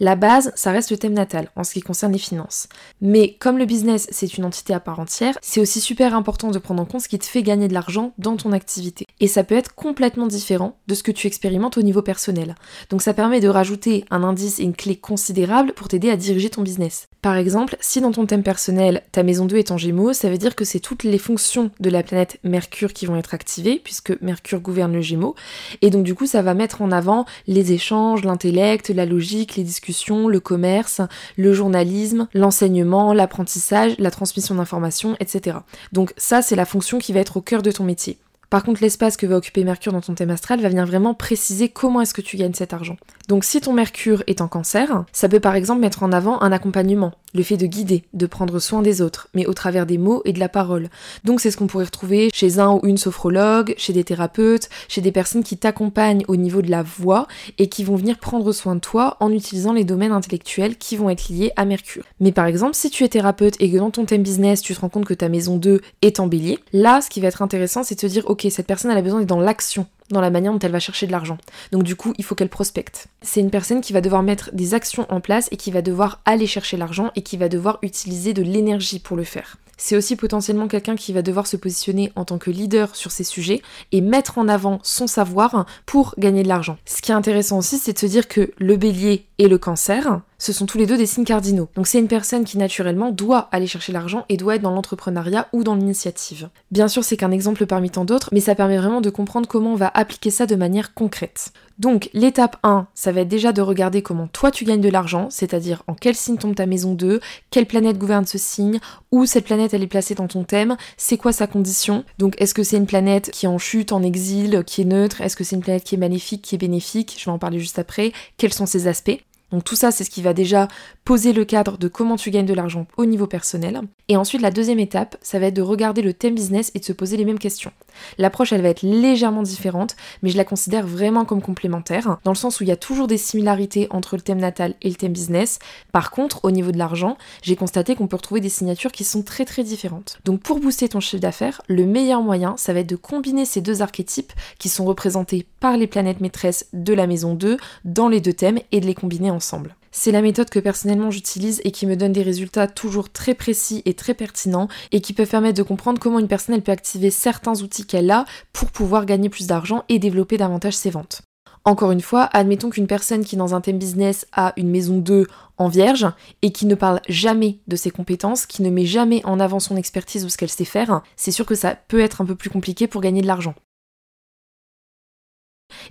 La 0.00 0.16
base, 0.16 0.50
ça 0.54 0.72
reste 0.72 0.90
le 0.90 0.96
thème 0.96 1.12
natal 1.12 1.50
en 1.56 1.62
ce 1.62 1.74
qui 1.74 1.82
concerne 1.82 2.10
les 2.10 2.18
finances. 2.18 2.70
Mais 3.02 3.36
comme 3.38 3.58
le 3.58 3.66
business, 3.66 4.06
c'est 4.10 4.38
une 4.38 4.46
entité 4.46 4.72
à 4.72 4.80
part 4.80 4.98
entière, 4.98 5.36
c'est 5.42 5.60
aussi 5.60 5.82
super 5.82 6.14
important 6.16 6.50
de 6.50 6.58
prendre 6.58 6.80
en 6.80 6.86
compte 6.86 7.02
ce 7.02 7.08
qui 7.08 7.18
te 7.18 7.26
fait 7.26 7.42
gagner 7.42 7.68
de 7.68 7.74
l'argent 7.74 8.14
dans 8.16 8.38
ton 8.38 8.52
activité. 8.52 9.06
Et 9.20 9.28
ça 9.28 9.44
peut 9.44 9.56
être 9.56 9.74
complètement 9.74 10.26
différent 10.26 10.78
de 10.86 10.94
ce 10.94 11.02
que 11.02 11.12
tu 11.12 11.26
expérimentes 11.26 11.76
au 11.76 11.82
niveau 11.82 12.00
personnel. 12.00 12.54
Donc 12.88 13.02
ça 13.02 13.12
permet 13.12 13.40
de 13.40 13.48
rajouter 13.48 14.06
un 14.10 14.24
indice 14.24 14.60
et 14.60 14.62
une 14.62 14.74
clé 14.74 14.96
considérable 14.96 15.74
pour 15.74 15.88
t'aider 15.88 16.08
à 16.08 16.16
diriger 16.16 16.48
ton 16.48 16.62
business. 16.62 17.08
Par 17.24 17.36
exemple, 17.36 17.78
si 17.80 18.02
dans 18.02 18.12
ton 18.12 18.26
thème 18.26 18.42
personnel, 18.42 19.02
ta 19.10 19.22
maison 19.22 19.46
2 19.46 19.56
est 19.56 19.70
en 19.70 19.78
gémeaux, 19.78 20.12
ça 20.12 20.28
veut 20.28 20.36
dire 20.36 20.54
que 20.54 20.66
c'est 20.66 20.78
toutes 20.78 21.04
les 21.04 21.16
fonctions 21.16 21.70
de 21.80 21.88
la 21.88 22.02
planète 22.02 22.38
Mercure 22.44 22.92
qui 22.92 23.06
vont 23.06 23.16
être 23.16 23.32
activées, 23.32 23.80
puisque 23.82 24.20
Mercure 24.20 24.60
gouverne 24.60 24.92
le 24.92 25.00
gémeaux. 25.00 25.34
Et 25.82 25.90
donc 25.90 26.04
du 26.04 26.14
coup, 26.14 26.26
ça 26.26 26.42
va 26.42 26.54
mettre 26.54 26.82
en 26.82 26.90
avant 26.90 27.24
les 27.46 27.72
échanges, 27.72 28.24
l'intellect, 28.24 28.90
la 28.90 29.06
logique, 29.06 29.56
les 29.56 29.64
discussions, 29.64 30.28
le 30.28 30.40
commerce, 30.40 31.00
le 31.36 31.52
journalisme, 31.52 32.28
l'enseignement, 32.34 33.12
l'apprentissage, 33.12 33.94
la 33.98 34.10
transmission 34.10 34.54
d'informations, 34.54 35.16
etc. 35.20 35.58
Donc 35.92 36.12
ça, 36.16 36.42
c'est 36.42 36.56
la 36.56 36.64
fonction 36.64 36.98
qui 36.98 37.12
va 37.12 37.20
être 37.20 37.36
au 37.36 37.40
cœur 37.40 37.62
de 37.62 37.70
ton 37.70 37.84
métier. 37.84 38.18
Par 38.50 38.62
contre, 38.62 38.82
l'espace 38.82 39.16
que 39.16 39.26
va 39.26 39.36
occuper 39.36 39.64
Mercure 39.64 39.92
dans 39.92 40.00
ton 40.00 40.14
thème 40.14 40.30
astral 40.30 40.60
va 40.60 40.68
venir 40.68 40.86
vraiment 40.86 41.12
préciser 41.12 41.68
comment 41.68 42.00
est-ce 42.00 42.14
que 42.14 42.20
tu 42.20 42.36
gagnes 42.36 42.54
cet 42.54 42.72
argent. 42.72 42.96
Donc 43.28 43.42
si 43.42 43.60
ton 43.60 43.72
Mercure 43.72 44.22
est 44.28 44.40
en 44.40 44.46
cancer, 44.46 45.04
ça 45.12 45.28
peut 45.28 45.40
par 45.40 45.56
exemple 45.56 45.80
mettre 45.80 46.04
en 46.04 46.12
avant 46.12 46.40
un 46.40 46.52
accompagnement, 46.52 47.12
le 47.34 47.42
fait 47.42 47.56
de 47.56 47.66
guider, 47.66 48.04
de 48.12 48.26
prendre 48.26 48.58
soin 48.58 48.80
des 48.80 49.02
autres, 49.02 49.28
mais 49.34 49.46
au 49.46 49.52
travers 49.52 49.86
des 49.86 49.98
mots 49.98 50.22
et 50.24 50.32
de 50.32 50.38
la 50.38 50.48
parole. 50.48 50.88
Donc 51.24 51.40
c'est 51.40 51.50
ce 51.50 51.56
qu'on 51.56 51.66
pourrait 51.66 51.84
retrouver 51.84 52.30
chez 52.32 52.58
un 52.58 52.72
ou 52.72 52.80
une 52.84 52.96
sophrologue, 52.96 53.74
chez 53.76 53.92
des 53.92 54.04
thérapeutes, 54.04 54.68
chez 54.88 55.00
des 55.00 55.12
personnes 55.12 55.42
qui 55.42 55.56
t'accompagnent 55.56 56.24
au 56.28 56.36
niveau 56.36 56.62
de 56.62 56.70
la 56.70 56.82
voix 56.82 57.26
et 57.58 57.68
qui 57.68 57.84
vont 57.84 57.96
venir 57.96 58.18
prendre 58.18 58.52
soin 58.52 58.76
de 58.76 58.80
toi 58.80 59.16
en 59.20 59.32
utilisant 59.32 59.72
les 59.72 59.84
domaines 59.84 60.12
intellectuels 60.12 60.76
qui 60.76 60.96
vont 60.96 61.10
être 61.10 61.28
liés 61.28 61.52
à 61.56 61.64
Mercure. 61.64 62.04
Mais 62.20 62.32
par 62.32 62.46
exemple, 62.46 62.74
si 62.74 62.90
tu 62.90 63.04
es 63.04 63.08
thérapeute 63.08 63.56
et 63.60 63.70
que 63.70 63.76
dans 63.76 63.90
ton 63.90 64.04
thème 64.04 64.22
business, 64.22 64.62
tu 64.62 64.74
te 64.74 64.80
rends 64.80 64.88
compte 64.88 65.04
que 65.04 65.14
ta 65.14 65.28
maison 65.28 65.56
2 65.56 65.80
est 66.02 66.20
en 66.20 66.26
bélier, 66.26 66.58
là, 66.72 67.00
ce 67.00 67.10
qui 67.10 67.20
va 67.20 67.28
être 67.28 67.42
intéressant, 67.42 67.82
c'est 67.82 67.96
de 67.96 68.00
te 68.00 68.06
dire, 68.06 68.24
ok, 68.26 68.46
cette 68.50 68.66
personne, 68.66 68.90
elle 68.90 68.98
a 68.98 69.02
besoin 69.02 69.20
d'être 69.20 69.28
dans 69.28 69.40
l'action 69.40 69.86
dans 70.10 70.20
la 70.20 70.30
manière 70.30 70.52
dont 70.52 70.58
elle 70.58 70.72
va 70.72 70.80
chercher 70.80 71.06
de 71.06 71.12
l'argent. 71.12 71.38
Donc 71.72 71.82
du 71.82 71.96
coup, 71.96 72.12
il 72.18 72.24
faut 72.24 72.34
qu'elle 72.34 72.48
prospecte. 72.48 73.08
C'est 73.22 73.40
une 73.40 73.50
personne 73.50 73.80
qui 73.80 73.92
va 73.92 74.00
devoir 74.00 74.22
mettre 74.22 74.50
des 74.52 74.74
actions 74.74 75.06
en 75.08 75.20
place 75.20 75.48
et 75.50 75.56
qui 75.56 75.70
va 75.70 75.82
devoir 75.82 76.20
aller 76.24 76.46
chercher 76.46 76.76
l'argent 76.76 77.10
et 77.16 77.22
qui 77.22 77.36
va 77.36 77.48
devoir 77.48 77.78
utiliser 77.82 78.34
de 78.34 78.42
l'énergie 78.42 78.98
pour 78.98 79.16
le 79.16 79.24
faire. 79.24 79.56
C'est 79.76 79.96
aussi 79.96 80.16
potentiellement 80.16 80.68
quelqu'un 80.68 80.96
qui 80.96 81.12
va 81.12 81.22
devoir 81.22 81.46
se 81.46 81.56
positionner 81.56 82.12
en 82.16 82.24
tant 82.24 82.38
que 82.38 82.50
leader 82.50 82.94
sur 82.94 83.10
ces 83.10 83.24
sujets 83.24 83.60
et 83.92 84.00
mettre 84.00 84.38
en 84.38 84.48
avant 84.48 84.78
son 84.82 85.06
savoir 85.06 85.66
pour 85.84 86.14
gagner 86.16 86.42
de 86.42 86.48
l'argent. 86.48 86.78
Ce 86.84 87.02
qui 87.02 87.10
est 87.10 87.14
intéressant 87.14 87.58
aussi, 87.58 87.78
c'est 87.78 87.92
de 87.92 87.98
se 87.98 88.06
dire 88.06 88.28
que 88.28 88.52
le 88.58 88.76
bélier 88.76 89.26
et 89.38 89.48
le 89.48 89.58
cancer, 89.58 90.20
ce 90.44 90.52
sont 90.52 90.66
tous 90.66 90.76
les 90.76 90.84
deux 90.84 90.98
des 90.98 91.06
signes 91.06 91.24
cardinaux. 91.24 91.70
Donc 91.74 91.86
c'est 91.86 91.98
une 91.98 92.06
personne 92.06 92.44
qui 92.44 92.58
naturellement 92.58 93.10
doit 93.10 93.48
aller 93.50 93.66
chercher 93.66 93.92
l'argent 93.92 94.26
et 94.28 94.36
doit 94.36 94.56
être 94.56 94.62
dans 94.62 94.72
l'entrepreneuriat 94.72 95.48
ou 95.54 95.64
dans 95.64 95.74
l'initiative. 95.74 96.50
Bien 96.70 96.86
sûr, 96.86 97.02
c'est 97.02 97.16
qu'un 97.16 97.30
exemple 97.30 97.64
parmi 97.64 97.88
tant 97.88 98.04
d'autres, 98.04 98.28
mais 98.30 98.40
ça 98.40 98.54
permet 98.54 98.76
vraiment 98.76 99.00
de 99.00 99.08
comprendre 99.08 99.48
comment 99.48 99.72
on 99.72 99.76
va 99.76 99.90
appliquer 99.94 100.30
ça 100.30 100.44
de 100.44 100.54
manière 100.54 100.92
concrète. 100.92 101.52
Donc 101.78 102.10
l'étape 102.12 102.58
1, 102.62 102.88
ça 102.94 103.10
va 103.10 103.22
être 103.22 103.28
déjà 103.28 103.54
de 103.54 103.62
regarder 103.62 104.02
comment 104.02 104.26
toi 104.26 104.50
tu 104.50 104.66
gagnes 104.66 104.82
de 104.82 104.90
l'argent, 104.90 105.28
c'est-à-dire 105.30 105.82
en 105.86 105.94
quel 105.94 106.14
signe 106.14 106.36
tombe 106.36 106.54
ta 106.54 106.66
maison 106.66 106.92
2, 106.92 107.20
quelle 107.50 107.66
planète 107.66 107.96
gouverne 107.96 108.26
ce 108.26 108.36
signe, 108.36 108.80
où 109.12 109.24
cette 109.24 109.46
planète 109.46 109.72
elle 109.72 109.82
est 109.82 109.86
placée 109.86 110.14
dans 110.14 110.28
ton 110.28 110.44
thème, 110.44 110.76
c'est 110.98 111.16
quoi 111.16 111.32
sa 111.32 111.46
condition. 111.46 112.04
Donc 112.18 112.34
est-ce 112.38 112.52
que 112.52 112.62
c'est 112.62 112.76
une 112.76 112.86
planète 112.86 113.30
qui 113.30 113.46
est 113.46 113.48
en 113.48 113.58
chute, 113.58 113.92
en 113.92 114.02
exil, 114.02 114.62
qui 114.66 114.82
est 114.82 114.84
neutre, 114.84 115.22
est-ce 115.22 115.36
que 115.36 115.42
c'est 115.42 115.56
une 115.56 115.62
planète 115.62 115.84
qui 115.84 115.94
est 115.94 115.98
maléfique, 115.98 116.42
qui 116.42 116.54
est 116.54 116.58
bénéfique, 116.58 117.16
je 117.18 117.24
vais 117.24 117.32
en 117.32 117.38
parler 117.38 117.58
juste 117.58 117.78
après, 117.78 118.12
quels 118.36 118.52
sont 118.52 118.66
ses 118.66 118.86
aspects? 118.86 119.22
Donc 119.54 119.62
tout 119.62 119.76
ça, 119.76 119.92
c'est 119.92 120.02
ce 120.02 120.10
qui 120.10 120.20
va 120.20 120.34
déjà 120.34 120.66
poser 121.04 121.32
le 121.32 121.44
cadre 121.44 121.78
de 121.78 121.86
comment 121.86 122.16
tu 122.16 122.32
gagnes 122.32 122.44
de 122.44 122.54
l'argent 122.54 122.88
au 122.96 123.04
niveau 123.04 123.28
personnel. 123.28 123.82
Et 124.08 124.16
ensuite, 124.16 124.42
la 124.42 124.50
deuxième 124.50 124.80
étape, 124.80 125.16
ça 125.22 125.38
va 125.38 125.46
être 125.46 125.54
de 125.54 125.62
regarder 125.62 126.02
le 126.02 126.12
thème 126.12 126.34
business 126.34 126.72
et 126.74 126.80
de 126.80 126.84
se 126.84 126.92
poser 126.92 127.16
les 127.16 127.24
mêmes 127.24 127.38
questions. 127.38 127.70
L'approche, 128.18 128.52
elle 128.52 128.62
va 128.62 128.68
être 128.68 128.82
légèrement 128.82 129.44
différente, 129.44 129.94
mais 130.22 130.30
je 130.30 130.36
la 130.36 130.44
considère 130.44 130.84
vraiment 130.84 131.24
comme 131.24 131.40
complémentaire, 131.40 132.18
dans 132.24 132.32
le 132.32 132.36
sens 132.36 132.58
où 132.58 132.64
il 132.64 132.68
y 132.68 132.72
a 132.72 132.76
toujours 132.76 133.06
des 133.06 133.16
similarités 133.16 133.86
entre 133.90 134.16
le 134.16 134.22
thème 134.22 134.40
natal 134.40 134.74
et 134.82 134.88
le 134.88 134.96
thème 134.96 135.12
business. 135.12 135.60
Par 135.92 136.10
contre, 136.10 136.44
au 136.44 136.50
niveau 136.50 136.72
de 136.72 136.78
l'argent, 136.78 137.16
j'ai 137.42 137.54
constaté 137.54 137.94
qu'on 137.94 138.08
peut 138.08 138.16
retrouver 138.16 138.40
des 138.40 138.48
signatures 138.48 138.90
qui 138.90 139.04
sont 139.04 139.22
très 139.22 139.44
très 139.44 139.62
différentes. 139.62 140.18
Donc 140.24 140.40
pour 140.40 140.58
booster 140.58 140.88
ton 140.88 140.98
chiffre 140.98 141.22
d'affaires, 141.22 141.62
le 141.68 141.86
meilleur 141.86 142.22
moyen, 142.22 142.56
ça 142.56 142.72
va 142.72 142.80
être 142.80 142.88
de 142.88 142.96
combiner 142.96 143.44
ces 143.44 143.60
deux 143.60 143.82
archétypes 143.82 144.32
qui 144.58 144.68
sont 144.68 144.84
représentés 144.84 145.46
par 145.60 145.76
les 145.76 145.86
planètes 145.86 146.20
maîtresses 146.20 146.66
de 146.72 146.92
la 146.92 147.06
maison 147.06 147.34
2 147.34 147.56
dans 147.84 148.08
les 148.08 148.20
deux 148.20 148.32
thèmes 148.32 148.58
et 148.72 148.80
de 148.80 148.86
les 148.86 148.94
combiner 148.94 149.30
ensemble. 149.30 149.43
C'est 149.92 150.10
la 150.10 150.22
méthode 150.22 150.50
que 150.50 150.58
personnellement 150.58 151.10
j'utilise 151.10 151.60
et 151.64 151.70
qui 151.70 151.86
me 151.86 151.96
donne 151.96 152.12
des 152.12 152.22
résultats 152.22 152.66
toujours 152.66 153.10
très 153.10 153.34
précis 153.34 153.82
et 153.84 153.94
très 153.94 154.14
pertinents 154.14 154.68
et 154.90 155.00
qui 155.00 155.12
peut 155.12 155.26
permettre 155.26 155.56
de 155.56 155.62
comprendre 155.62 156.00
comment 156.00 156.18
une 156.18 156.28
personne 156.28 156.60
peut 156.62 156.72
activer 156.72 157.10
certains 157.10 157.62
outils 157.62 157.86
qu'elle 157.86 158.10
a 158.10 158.24
pour 158.52 158.70
pouvoir 158.70 159.06
gagner 159.06 159.28
plus 159.28 159.46
d'argent 159.46 159.84
et 159.88 159.98
développer 159.98 160.36
davantage 160.36 160.74
ses 160.74 160.90
ventes. 160.90 161.22
Encore 161.66 161.92
une 161.92 162.02
fois, 162.02 162.28
admettons 162.34 162.68
qu'une 162.68 162.86
personne 162.86 163.24
qui 163.24 163.36
dans 163.36 163.54
un 163.54 163.62
thème 163.62 163.78
business 163.78 164.26
a 164.32 164.52
une 164.56 164.68
maison 164.68 164.98
2 164.98 165.26
en 165.56 165.68
vierge 165.68 166.06
et 166.42 166.52
qui 166.52 166.66
ne 166.66 166.74
parle 166.74 167.00
jamais 167.08 167.60
de 167.68 167.76
ses 167.76 167.90
compétences, 167.90 168.44
qui 168.44 168.62
ne 168.62 168.68
met 168.68 168.84
jamais 168.84 169.24
en 169.24 169.40
avant 169.40 169.60
son 169.60 169.76
expertise 169.76 170.26
ou 170.26 170.28
ce 170.28 170.36
qu'elle 170.36 170.50
sait 170.50 170.66
faire, 170.66 171.02
c'est 171.16 171.30
sûr 171.30 171.46
que 171.46 171.54
ça 171.54 171.74
peut 171.74 172.00
être 172.00 172.20
un 172.20 172.26
peu 172.26 172.34
plus 172.34 172.50
compliqué 172.50 172.86
pour 172.86 173.00
gagner 173.00 173.22
de 173.22 173.26
l'argent. 173.26 173.54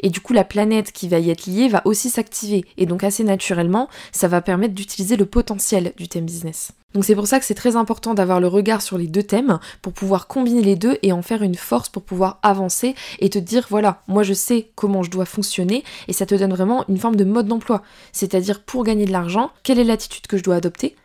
Et 0.01 0.09
du 0.09 0.19
coup, 0.19 0.33
la 0.33 0.43
planète 0.43 0.91
qui 0.91 1.07
va 1.07 1.19
y 1.19 1.29
être 1.29 1.45
liée 1.45 1.67
va 1.67 1.81
aussi 1.85 2.09
s'activer. 2.09 2.65
Et 2.77 2.85
donc, 2.85 3.03
assez 3.03 3.23
naturellement, 3.23 3.89
ça 4.11 4.27
va 4.27 4.41
permettre 4.41 4.73
d'utiliser 4.73 5.15
le 5.15 5.25
potentiel 5.25 5.93
du 5.97 6.07
thème 6.07 6.25
business. 6.25 6.73
Donc 6.93 7.05
c'est 7.05 7.15
pour 7.15 7.27
ça 7.27 7.39
que 7.39 7.45
c'est 7.45 7.55
très 7.55 7.75
important 7.75 8.13
d'avoir 8.13 8.39
le 8.39 8.47
regard 8.47 8.81
sur 8.81 8.97
les 8.97 9.07
deux 9.07 9.23
thèmes 9.23 9.59
pour 9.81 9.93
pouvoir 9.93 10.27
combiner 10.27 10.61
les 10.61 10.75
deux 10.75 10.97
et 11.01 11.11
en 11.11 11.21
faire 11.21 11.41
une 11.41 11.55
force 11.55 11.89
pour 11.89 12.03
pouvoir 12.03 12.39
avancer 12.43 12.95
et 13.19 13.29
te 13.29 13.39
dire 13.39 13.65
voilà, 13.69 14.03
moi 14.07 14.23
je 14.23 14.33
sais 14.33 14.69
comment 14.75 15.01
je 15.01 15.09
dois 15.09 15.25
fonctionner 15.25 15.83
et 16.07 16.13
ça 16.13 16.25
te 16.25 16.35
donne 16.35 16.53
vraiment 16.53 16.85
une 16.87 16.99
forme 16.99 17.15
de 17.15 17.23
mode 17.23 17.47
d'emploi. 17.47 17.81
C'est-à-dire 18.11 18.61
pour 18.61 18.83
gagner 18.83 19.05
de 19.05 19.11
l'argent, 19.11 19.51
quelle 19.63 19.79
est 19.79 19.83
l'attitude 19.83 20.27
que 20.27 20.37
je 20.37 20.43
dois 20.43 20.55
adopter? 20.55 20.95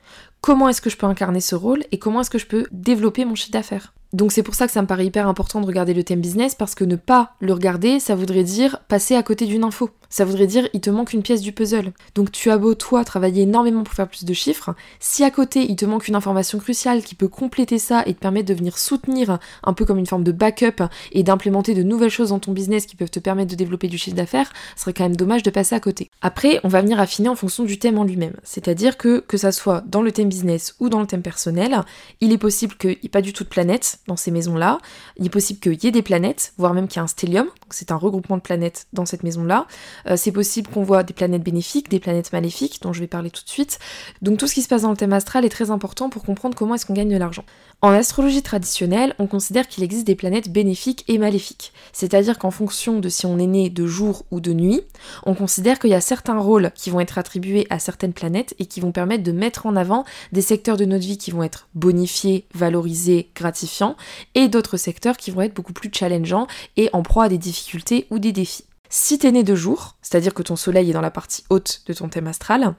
Comment 0.41 0.69
est-ce 0.69 0.83
que 0.83 0.91
je 0.91 0.97
peux 0.97 1.07
incarner 1.07 1.41
ce 1.41 1.55
rôle 1.55 1.85
et 1.91 1.99
comment 1.99 2.21
est-ce 2.21 2.31
que 2.31 2.39
je 2.39 2.47
peux 2.47 2.67
développer 2.71 3.25
mon 3.25 3.35
chiffre 3.35 3.53
d'affaires? 3.53 3.95
Donc 4.15 4.33
c'est 4.33 4.43
pour 4.43 4.55
ça 4.55 4.67
que 4.67 4.73
ça 4.73 4.81
me 4.81 4.87
paraît 4.87 5.05
hyper 5.05 5.29
important 5.29 5.61
de 5.61 5.67
regarder 5.67 5.93
le 5.93 6.03
thème 6.03 6.21
business 6.21 6.55
parce 6.55 6.75
que 6.75 6.85
ne 6.85 6.97
pas 6.97 7.35
le 7.41 7.53
regarder, 7.53 8.01
ça 8.01 8.15
voudrait 8.15 8.43
dire 8.43 8.79
passer 8.89 9.15
à 9.15 9.23
côté 9.23 9.45
d'une 9.45 9.65
info. 9.65 9.91
Ça 10.09 10.25
voudrait 10.25 10.47
dire 10.47 10.67
il 10.73 10.81
te 10.81 10.89
manque 10.89 11.13
une 11.13 11.23
pièce 11.23 11.43
du 11.43 11.53
puzzle. 11.53 11.93
Donc 12.15 12.33
tu 12.33 12.51
as 12.51 12.57
beau 12.57 12.75
toi 12.75 13.05
travailler 13.05 13.43
énormément 13.43 13.83
pour 13.83 13.93
faire 13.93 14.09
plus 14.09 14.25
de 14.25 14.33
chiffres, 14.33 14.75
si 14.99 15.25
à 15.25 15.31
côté 15.31 15.67
il 15.69 15.77
te 15.77 15.85
manque 15.85 16.09
une 16.09 16.15
information 16.15 16.59
cruciale 16.59 17.03
qui 17.03 17.15
peut 17.15 17.29
compléter 17.29 17.79
ça 17.79 18.03
et 18.07 18.15
te 18.15 18.19
permettre 18.19 18.49
de 18.49 18.55
venir 18.55 18.79
soutenir 18.79 19.39
un 19.63 19.75
peu 19.75 19.85
comme 19.85 19.99
une 19.99 20.07
forme 20.07 20.25
de 20.25 20.33
backup 20.33 20.85
et 21.13 21.23
d'implémenter 21.23 21.75
de 21.75 21.83
nouvelles 21.83 22.09
choses 22.09 22.31
dans 22.31 22.39
ton 22.39 22.53
business 22.53 22.87
qui 22.87 22.97
peuvent 22.97 23.11
te 23.11 23.21
permettre 23.21 23.51
de 23.51 23.57
développer 23.57 23.89
du 23.89 23.99
chiffre 23.99 24.17
d'affaires, 24.17 24.51
ce 24.75 24.83
serait 24.83 24.95
quand 24.95 25.05
même 25.05 25.17
dommage 25.17 25.43
de 25.43 25.51
passer 25.51 25.75
à 25.75 25.81
côté. 25.81 26.11
Après, 26.23 26.61
on 26.65 26.69
va 26.69 26.81
venir 26.81 26.99
affiner 26.99 27.29
en 27.29 27.37
fonction 27.37 27.65
du 27.65 27.79
thème 27.79 27.99
en 27.99 28.05
lui-même. 28.05 28.37
C'est-à-dire 28.43 28.97
que 28.97 29.21
que 29.21 29.37
ça 29.37 29.53
soit 29.53 29.83
dans 29.87 30.01
le 30.01 30.13
thème 30.13 30.31
business 30.31 30.75
ou 30.81 30.89
dans 30.89 31.01
le 31.01 31.07
thème 31.07 31.23
personnel, 31.23 31.83
il 32.23 32.33
est 32.33 32.39
possible 32.39 32.75
qu'il 32.77 32.91
n'y 32.91 32.99
ait 33.05 33.11
pas 33.11 33.21
du 33.21 33.35
tout 33.35 33.45
de 33.45 33.49
planète 33.51 33.99
dans 34.09 34.17
ces 34.17 34.33
maisons-là. 34.33 34.79
Il 35.17 35.27
est 35.27 35.31
possible 35.31 35.61
qu'il 35.61 35.85
y 35.85 35.87
ait 35.87 35.93
des 35.93 36.03
planètes, 36.03 36.53
voire 36.59 36.75
même 36.75 36.89
qu'il 36.89 36.97
y 36.97 37.01
ait 37.01 37.05
un 37.05 37.07
stellium, 37.07 37.47
c'est 37.71 37.93
un 37.93 37.97
regroupement 37.97 38.37
de 38.37 38.43
planètes 38.43 38.89
dans 38.93 39.07
cette 39.07 39.23
maison-là. 39.23 39.67
Euh, 40.09 40.17
c'est 40.17 40.33
possible 40.33 40.69
qu'on 40.69 40.83
voit 40.83 41.05
des 41.05 41.15
planètes 41.15 41.45
bénéfiques, 41.45 41.89
des 41.89 42.01
planètes 42.01 42.33
maléfiques, 42.33 42.83
dont 42.83 42.93
je 42.93 43.01
vais 43.01 43.07
parler 43.07 43.31
tout 43.31 43.45
de 43.45 43.49
suite. 43.49 43.79
Donc 44.23 44.39
tout 44.39 44.49
ce 44.49 44.55
qui 44.55 44.63
se 44.63 44.69
passe 44.69 44.83
dans 44.83 44.91
le 44.91 44.97
thème 44.97 45.13
astral 45.13 45.45
est 45.45 45.51
très 45.51 45.71
important 45.71 46.11
pour 46.11 46.25
comprendre 46.25 46.57
comment 46.57 46.75
est-ce 46.75 46.87
qu'on 46.87 46.95
gagne 46.95 47.11
de 47.11 47.17
l'argent. 47.17 47.45
En 47.81 47.91
astrologie 47.91 48.43
traditionnelle, 48.43 49.15
on 49.21 49.29
considère 49.29 49.69
qu'il 49.69 49.85
existe 49.85 50.05
des 50.05 50.17
planètes 50.17 50.51
bénéfiques 50.51 51.05
et 51.07 51.17
maléfiques. 51.17 51.73
C'est-à-dire 51.93 52.37
qu'en 52.37 52.51
fonction 52.51 52.99
de 52.99 53.09
si 53.09 53.25
on 53.25 53.39
est 53.39 53.47
né 53.47 53.71
de 53.71 53.87
jour 53.87 54.25
ou 54.33 54.41
de 54.41 54.53
nuit, 54.53 54.81
on 55.25 55.37
considère 55.37 55.79
qu'il 55.79 55.91
y 55.91 55.95
a 55.95 56.01
certains 56.01 56.41
rôles 56.41 56.73
qui 56.75 56.91
vont 56.91 56.99
être 56.99 57.19
attribués 57.19 57.69
à 57.71 57.79
certaines 57.79 58.13
planètes 58.13 58.57
et 58.59 58.67
qui 58.67 58.81
vont 58.81 58.91
permettre 58.91 59.23
de 59.23 59.31
mettre 59.31 59.67
en 59.67 59.77
avant 59.77 60.05
des 60.33 60.43
secteurs 60.43 60.77
de 60.77 60.87
notre 60.87 61.05
vie 61.05 61.19
qui 61.19 61.31
vont 61.31 61.45
être 61.45 61.69
bonifiés, 61.77 62.47
valorisés, 62.53 63.31
gratifiants, 63.37 63.95
et 64.35 64.49
d'autres 64.49 64.77
secteurs 64.77 65.17
qui 65.17 65.31
vont 65.31 65.43
être 65.43 65.55
beaucoup 65.55 65.73
plus 65.73 65.91
challengeants 65.95 66.49
et 66.77 66.91
en 66.93 67.05
proie 67.05 67.25
à 67.25 67.29
des 67.29 67.39
difficultés 67.39 68.09
ou 68.11 68.19
des 68.19 68.33
défis. 68.33 68.65
Si 68.91 69.19
t'es 69.19 69.33
né 69.33 69.43
de 69.43 69.55
jour, 69.55 69.97
c'est-à-dire 70.01 70.33
que 70.33 70.43
ton 70.43 70.57
soleil 70.57 70.91
est 70.91 70.95
dans 70.95 71.01
la 71.01 71.11
partie 71.11 71.45
haute 71.51 71.83
de 71.87 71.93
ton 71.93 72.09
thème 72.09 72.27
astral, 72.27 72.75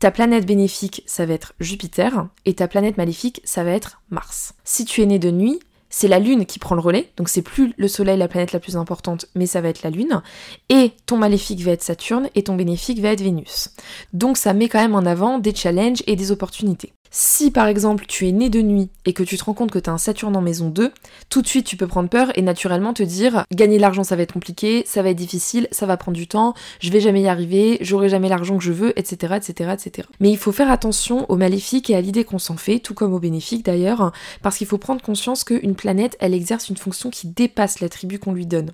ta 0.00 0.10
planète 0.10 0.46
bénéfique, 0.46 1.02
ça 1.06 1.26
va 1.26 1.34
être 1.34 1.54
Jupiter, 1.60 2.28
et 2.44 2.54
ta 2.54 2.66
planète 2.66 2.96
maléfique, 2.96 3.40
ça 3.44 3.62
va 3.62 3.70
être 3.70 4.02
Mars. 4.10 4.54
Si 4.64 4.84
tu 4.84 5.02
es 5.02 5.06
né 5.06 5.18
de 5.18 5.30
nuit, 5.30 5.60
c'est 5.92 6.08
la 6.08 6.18
Lune 6.18 6.46
qui 6.46 6.58
prend 6.58 6.74
le 6.74 6.80
relais, 6.80 7.12
donc 7.16 7.28
c'est 7.28 7.42
plus 7.42 7.72
le 7.76 7.86
Soleil 7.86 8.18
la 8.18 8.26
planète 8.26 8.52
la 8.52 8.58
plus 8.58 8.76
importante, 8.76 9.26
mais 9.36 9.46
ça 9.46 9.60
va 9.60 9.68
être 9.68 9.84
la 9.84 9.90
Lune, 9.90 10.22
et 10.68 10.90
ton 11.06 11.18
maléfique 11.18 11.60
va 11.60 11.72
être 11.72 11.82
Saturne, 11.82 12.28
et 12.34 12.42
ton 12.42 12.56
bénéfique 12.56 13.00
va 13.00 13.10
être 13.10 13.20
Vénus. 13.20 13.68
Donc 14.12 14.36
ça 14.36 14.54
met 14.54 14.68
quand 14.68 14.80
même 14.80 14.96
en 14.96 15.06
avant 15.06 15.38
des 15.38 15.54
challenges 15.54 16.02
et 16.06 16.16
des 16.16 16.32
opportunités. 16.32 16.92
Si 17.14 17.50
par 17.50 17.66
exemple 17.66 18.06
tu 18.08 18.26
es 18.26 18.32
né 18.32 18.48
de 18.48 18.62
nuit 18.62 18.88
et 19.04 19.12
que 19.12 19.22
tu 19.22 19.36
te 19.36 19.44
rends 19.44 19.52
compte 19.52 19.70
que 19.70 19.78
tu 19.78 19.90
as 19.90 19.92
un 19.92 19.98
Saturne 19.98 20.34
en 20.34 20.40
maison 20.40 20.70
2, 20.70 20.90
tout 21.28 21.42
de 21.42 21.46
suite 21.46 21.66
tu 21.66 21.76
peux 21.76 21.86
prendre 21.86 22.08
peur 22.08 22.32
et 22.38 22.42
naturellement 22.42 22.94
te 22.94 23.02
dire 23.02 23.44
gagner 23.52 23.76
de 23.76 23.82
l'argent 23.82 24.02
ça 24.02 24.16
va 24.16 24.22
être 24.22 24.32
compliqué, 24.32 24.82
ça 24.86 25.02
va 25.02 25.10
être 25.10 25.18
difficile, 25.18 25.68
ça 25.72 25.84
va 25.84 25.98
prendre 25.98 26.16
du 26.16 26.26
temps, 26.26 26.54
je 26.80 26.90
vais 26.90 27.00
jamais 27.00 27.20
y 27.20 27.28
arriver, 27.28 27.76
j'aurai 27.82 28.08
jamais 28.08 28.30
l'argent 28.30 28.56
que 28.56 28.64
je 28.64 28.72
veux, 28.72 28.98
etc., 28.98 29.34
etc., 29.36 29.74
etc. 29.74 30.08
Mais 30.20 30.30
il 30.30 30.38
faut 30.38 30.52
faire 30.52 30.70
attention 30.70 31.30
aux 31.30 31.36
maléfiques 31.36 31.90
et 31.90 31.96
à 31.96 32.00
l'idée 32.00 32.24
qu'on 32.24 32.38
s'en 32.38 32.56
fait, 32.56 32.78
tout 32.78 32.94
comme 32.94 33.12
aux 33.12 33.20
bénéfiques 33.20 33.66
d'ailleurs, 33.66 34.12
parce 34.40 34.56
qu'il 34.56 34.66
faut 34.66 34.78
prendre 34.78 35.02
conscience 35.02 35.44
qu'une 35.44 35.74
planète 35.82 36.16
elle 36.20 36.32
exerce 36.32 36.68
une 36.68 36.76
fonction 36.76 37.10
qui 37.10 37.26
dépasse 37.26 37.80
l'attribut 37.80 38.20
qu'on 38.20 38.32
lui 38.32 38.46
donne. 38.46 38.70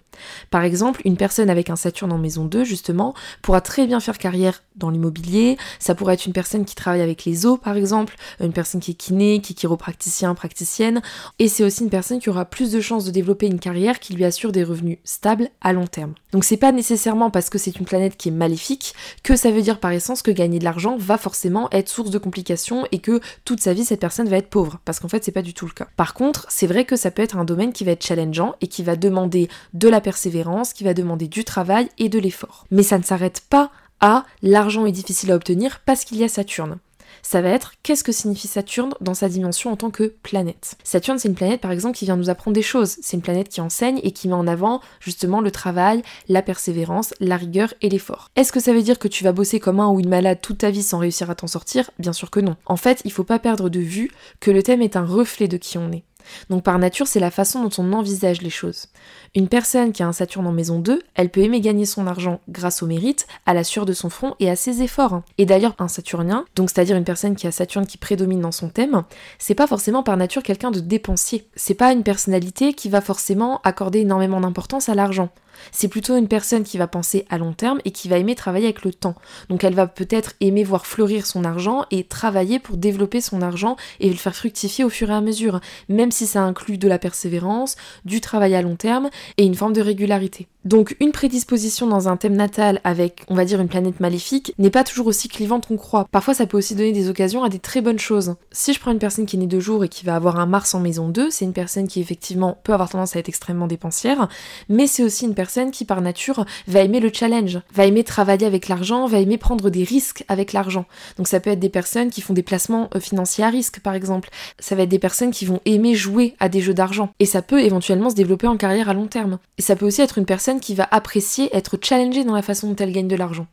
Par 0.51 0.63
exemple, 0.63 1.01
une 1.07 1.17
personne 1.17 1.49
avec 1.49 1.71
un 1.71 1.77
Saturne 1.77 2.13
en 2.13 2.19
maison 2.19 2.45
2 2.45 2.65
justement 2.65 3.15
pourra 3.41 3.63
très 3.63 3.87
bien 3.87 3.99
faire 3.99 4.19
carrière 4.19 4.63
dans 4.79 4.91
l'immobilier, 4.91 5.57
ça 5.79 5.95
pourrait 5.95 6.15
être 6.15 6.27
une 6.27 6.33
personne 6.33 6.65
qui 6.65 6.75
travaille 6.75 7.03
avec 7.03 7.25
les 7.25 7.47
eaux 7.47 7.57
par 7.57 7.77
exemple, 7.77 8.17
une 8.41 8.53
personne 8.53 8.81
qui 8.81 8.93
est 8.93 8.95
kiné, 8.95 9.41
qui 9.41 9.53
est 9.53 9.57
chiropracticien, 9.57 10.35
praticienne, 10.35 11.03
et 11.39 11.49
c'est 11.49 11.65
aussi 11.65 11.83
une 11.83 11.91
personne 11.91 12.21
qui 12.21 12.31
aura 12.31 12.45
plus 12.45 12.73
de 12.73 12.81
chances 12.81 13.05
de 13.05 13.11
développer 13.11 13.47
une 13.47 13.59
carrière 13.59 14.01
qui 14.01 14.15
lui 14.15 14.25
assure 14.25 14.53
des 14.53 14.65
revenus 14.65 14.99
stables 15.05 15.51
à 15.61 15.73
long 15.73 15.87
terme. 15.87 16.15
Donc 16.33 16.45
c'est 16.45 16.57
pas 16.57 16.73
nécessairement 16.73 17.31
parce 17.31 17.51
que 17.51 17.59
c'est 17.59 17.77
une 17.77 17.87
planète 17.87 18.17
qui 18.17 18.29
est 18.29 18.33
maléfique 18.33 18.95
que 19.23 19.37
ça 19.37 19.51
veut 19.51 19.63
dire 19.63 19.81
par 19.81 19.93
essence 19.93 20.23
que 20.23 20.31
gagner 20.31 20.59
de 20.59 20.65
l'argent 20.65 20.97
va 20.99 21.19
forcément 21.19 21.69
être 21.71 21.89
source 21.89 22.11
de 22.11 22.19
complications 22.19 22.87
et 22.93 22.99
que 22.99 23.21
toute 23.45 23.61
sa 23.61 23.73
vie 23.73 23.85
cette 23.85 24.01
personne 24.01 24.29
va 24.29 24.37
être 24.37 24.51
pauvre, 24.51 24.79
parce 24.85 25.01
qu'en 25.01 25.09
fait 25.09 25.25
c'est 25.25 25.33
pas 25.33 25.43
du 25.43 25.55
tout 25.55 25.67
le 25.67 25.73
cas. 25.73 25.89
Par 25.97 26.15
contre, 26.15 26.47
c'est 26.49 26.67
vrai 26.67 26.85
que 26.85 26.97
ça 26.97 27.11
peut 27.11 27.23
être 27.23 27.37
un 27.37 27.45
domaine 27.45 27.73
qui 27.73 27.85
va 27.85 27.93
être 27.93 28.05
challengeant 28.05 28.55
et 28.61 28.67
qui 28.69 28.83
va 28.83 28.97
demander 28.97 29.49
de 29.75 29.89
la 29.89 30.01
persévérance, 30.01 30.73
qui 30.73 30.85
va 30.85 30.95
demander 30.95 31.29
du 31.29 31.45
travail 31.45 31.89
et 31.99 32.09
de 32.09 32.19
l'effort. 32.19 32.67
Mais 32.71 32.83
ça 32.83 32.99
ne 32.99 33.05
s'arrête 33.05 33.43
pas 33.49 33.71
à 34.01 34.25
l'argent 34.43 34.87
est 34.87 34.93
difficile 34.93 35.33
à 35.33 35.37
obtenir 35.37 35.81
parce 35.85 36.05
qu'il 36.05 36.19
y 36.19 36.25
a 36.25 36.29
Saturne 36.29 36.79
ça 37.23 37.41
va 37.41 37.51
être 37.51 37.73
qu'est-ce 37.83 38.05
que 38.05 38.13
signifie 38.13 38.49
Saturne 38.49 38.95
dans 39.01 39.15
sa 39.15 39.29
dimension 39.29 39.71
en 39.71 39.77
tant 39.77 39.91
que 39.91 40.15
planète? 40.23 40.77
Saturne, 40.85 41.19
c'est 41.19 41.29
une 41.29 41.35
planète 41.35 41.61
par 41.61 41.73
exemple 41.73 41.97
qui 41.97 42.05
vient 42.05 42.17
nous 42.17 42.31
apprendre 42.31 42.55
des 42.55 42.63
choses. 42.63 42.97
C'est 43.03 43.17
une 43.17 43.23
planète 43.23 43.49
qui 43.49 43.61
enseigne 43.61 44.01
et 44.03 44.13
qui 44.13 44.29
met 44.29 44.35
en 44.35 44.47
avant 44.47 44.81
justement 45.01 45.41
le 45.41 45.51
travail, 45.51 46.03
la 46.29 46.43
persévérance, 46.43 47.15
la 47.21 47.37
rigueur 47.37 47.75
et 47.83 47.89
l'effort. 47.89 48.31
Est-ce 48.37 48.53
que 48.53 48.61
ça 48.61 48.73
veut 48.73 48.83
dire 48.83 48.99
que 48.99 49.09
tu 49.09 49.25
vas 49.25 49.33
bosser 49.33 49.61
comme 49.61 49.81
un 49.81 49.89
ou 49.89 50.01
une 50.01 50.09
malade 50.09 50.41
toute 50.41 50.59
ta 50.59 50.71
vie 50.71 50.83
sans 50.83 50.99
réussir 50.99 51.31
à 51.31 51.35
t'en 51.35 51.47
sortir? 51.47 51.91
Bien 51.99 52.13
sûr 52.13 52.31
que 52.31 52.41
non. 52.41 52.57
En 52.67 52.77
fait, 52.77 53.03
il 53.05 53.13
faut 53.13 53.25
pas 53.25 53.39
perdre 53.39 53.69
de 53.69 53.81
vue 53.81 54.11
que 54.41 54.51
le 54.51 54.63
thème 54.63 54.83
est 54.83 54.97
un 54.97 55.05
reflet 55.05 55.49
de 55.49 55.57
qui 55.57 55.79
on 55.79 55.93
est. 55.93 56.05
Donc 56.51 56.63
par 56.63 56.79
nature, 56.79 57.07
c'est 57.07 57.21
la 57.21 57.31
façon 57.31 57.63
dont 57.63 57.71
on 57.79 57.93
envisage 57.93 58.43
les 58.43 58.51
choses. 58.51 58.87
Une 59.35 59.49
personne 59.49 59.93
qui 59.93 60.03
a 60.03 60.09
un 60.09 60.13
Saturne 60.13 60.47
en 60.47 60.53
maison 60.53 60.79
2, 60.79 61.03
elle 61.15 61.31
peut 61.31 61.41
aimer 61.41 61.61
gagner 61.61 61.87
son 61.87 62.07
argent 62.07 62.41
grâce 62.49 62.83
au 62.83 62.87
mérite, 62.87 63.27
à 63.47 63.55
la 63.55 63.65
sueur 63.65 63.87
de 63.87 63.93
son 63.93 64.11
front 64.11 64.35
et 64.41 64.51
à 64.51 64.57
ses 64.57 64.83
efforts. 64.83 65.23
Et 65.37 65.47
d'ailleurs, 65.47 65.75
un 65.79 65.89
Saturnien, 65.89 66.45
donc 66.57 66.71
c'est-à-dire 66.71 66.97
une 66.97 67.05
personne 67.05 67.37
qui 67.37 67.47
a 67.47 67.53
Saturne 67.53 67.87
qui 67.87 67.99
prédomine 67.99 68.41
dans 68.41 68.53
son 68.53 68.69
thème, 68.69 69.05
c'est 69.39 69.55
pas 69.55 69.67
forcément 69.67 70.03
par 70.03 70.17
nature 70.17 70.43
quelqu'un 70.43 70.71
de 70.71 70.81
dépensier. 70.81 71.49
C'est 71.57 71.75
pas 71.75 71.93
une 71.93 72.03
personnalité 72.03 72.73
qui 72.73 72.89
va 72.89 73.01
forcément 73.01 73.61
accorder 73.65 74.01
énormément 74.01 74.41
d'importance 74.41 74.89
à 74.89 74.95
l'argent. 74.95 75.31
C'est 75.73 75.89
plutôt 75.89 76.17
une 76.17 76.29
personne 76.29 76.65
qui 76.65 76.79
va 76.79 76.87
penser 76.87 77.25
à 77.31 77.39
long 77.39 77.53
terme 77.53 77.81
et 77.85 77.91
qui 77.91 78.09
va 78.09 78.19
aimer 78.19 78.35
travailler 78.35 78.67
avec 78.67 78.85
le 78.85 78.93
temps. 78.93 79.15
Donc 79.49 79.65
elle 79.65 79.75
va 79.75 79.87
peut-être 79.87 80.35
aimer 80.41 80.65
voir 80.65 80.87
fleurir 80.87 81.27
son 81.27 81.45
argent 81.45 81.85
et 81.91 82.05
travailler 82.05 82.59
pour 82.59 82.77
développer 82.77 83.21
son 83.21 83.43
argent 83.43 83.77
et 84.01 84.09
le 84.09 84.17
faire 84.17 84.35
fructifier 84.35 84.85
au 84.85 84.91
fur 84.91 85.11
et 85.11 85.15
à 85.15 85.21
mesure, 85.21 85.61
même 85.89 86.11
si 86.11 86.27
ça 86.27 86.43
inclut 86.43 86.79
de 86.79 86.89
la 86.89 86.99
persévérance, 86.99 87.77
du 88.05 88.21
travail 88.21 88.55
à 88.55 88.63
long 88.63 88.77
terme 88.77 89.11
et 89.37 89.45
une 89.45 89.55
forme 89.55 89.73
de 89.73 89.81
régularité. 89.81 90.49
Donc 90.65 90.97
une 91.01 91.13
prédisposition 91.13 91.87
dans 91.87 92.09
un 92.09 92.19
thème 92.19 92.37
natal 92.37 92.81
avec, 92.85 93.23
on 93.29 93.35
va 93.35 93.47
dire, 93.47 93.59
une 93.59 93.69
planète 93.69 94.01
maléfique 94.01 94.53
n'est 94.59 94.69
pas 94.69 94.85
toujours 94.85 95.07
aussi 95.07 95.29
clivante 95.29 95.67
qu'on 95.67 95.79
croit. 95.79 96.07
Parfois 96.11 96.35
ça 96.35 96.45
peut 96.45 96.59
aussi 96.59 96.75
donner 96.75 96.93
des 96.93 97.09
occasions 97.09 97.43
à 97.43 97.49
des 97.49 97.59
très 97.59 97.81
bonnes 97.81 97.99
choses. 97.99 98.35
Si 98.53 98.75
je 98.75 98.81
prends 98.81 98.91
une 98.91 98.99
personne 98.99 99.25
qui 99.25 99.37
est 99.37 99.39
née 99.39 99.47
de 99.47 99.61
jour 99.61 99.85
et 99.85 99.89
qui 99.89 100.05
va 100.05 100.15
avoir 100.15 100.39
un 100.39 100.45
Mars 100.45 100.75
en 100.75 100.81
maison 100.81 101.09
2, 101.09 101.31
c'est 101.31 101.47
une 101.47 101.55
personne 101.55 101.89
qui 101.89 102.01
effectivement 102.01 102.59
peut 102.65 102.75
avoir 102.75 102.91
tendance 102.91 103.17
à 103.17 103.19
être 103.19 103.29
extrêmement 103.31 103.67
dépensière, 103.67 104.29
mais 104.69 104.87
c'est 104.87 105.05
aussi 105.05 105.25
une 105.25 105.35
personne 105.35 105.48
qui 105.71 105.85
par 105.85 106.01
nature 106.01 106.45
va 106.67 106.81
aimer 106.81 107.01
le 107.01 107.11
challenge, 107.13 107.61
va 107.75 107.87
aimer 107.87 108.05
travailler 108.05 108.47
avec 108.47 108.69
l'argent, 108.69 109.07
va 109.07 109.19
aimer 109.19 109.39
prendre 109.39 109.71
des 109.71 109.85
risques 109.85 110.25
avec 110.29 110.53
l'argent. 110.53 110.85
Donc 111.17 111.29
ça 111.29 111.41
peut 111.41 111.51
être 111.51 111.61
des 111.61 111.69
personnes 111.69 112.11
qui 112.11 112.21
font 112.21 112.35
des 112.35 112.43
placements 112.43 112.89
euh, 112.95 113.01
financiers 113.01 113.45
à 113.45 113.49
risque 113.49 113.81
par 113.81 113.95
exemple. 113.95 114.29
Ça 114.59 114.75
va 114.75 114.83
être 114.83 114.89
des 114.89 114.99
personnes 114.99 115.31
qui 115.31 115.45
vont 115.45 115.61
aimer 115.65 115.95
jouer 115.95 116.35
à 116.41 116.49
des 116.49 116.61
jeux 116.61 116.75
d'argent. 116.75 117.11
Et 117.19 117.27
ça 117.27 117.43
peut 117.43 117.61
éventuellement 117.61 118.11
se 118.11 118.15
développer 118.15 118.47
en 118.47 118.57
carrière 118.57 118.89
à 118.89 118.95
long 118.95 119.07
terme. 119.07 119.39
Et 119.57 119.63
ça 119.63 119.77
peut 119.77 119.87
aussi 119.87 120.03
être 120.03 120.19
une 120.19 120.27
personne 120.27 120.61
qui 120.61 120.75
va 120.75 120.87
apprécier 120.91 121.55
être 121.57 121.79
challengée 121.83 122.25
dans 122.25 122.35
la 122.35 122.43
façon 122.43 122.69
dont 122.69 122.77
elle 122.77 122.93
gagne 122.93 123.09
de 123.09 123.17
l'argent. 123.17 123.47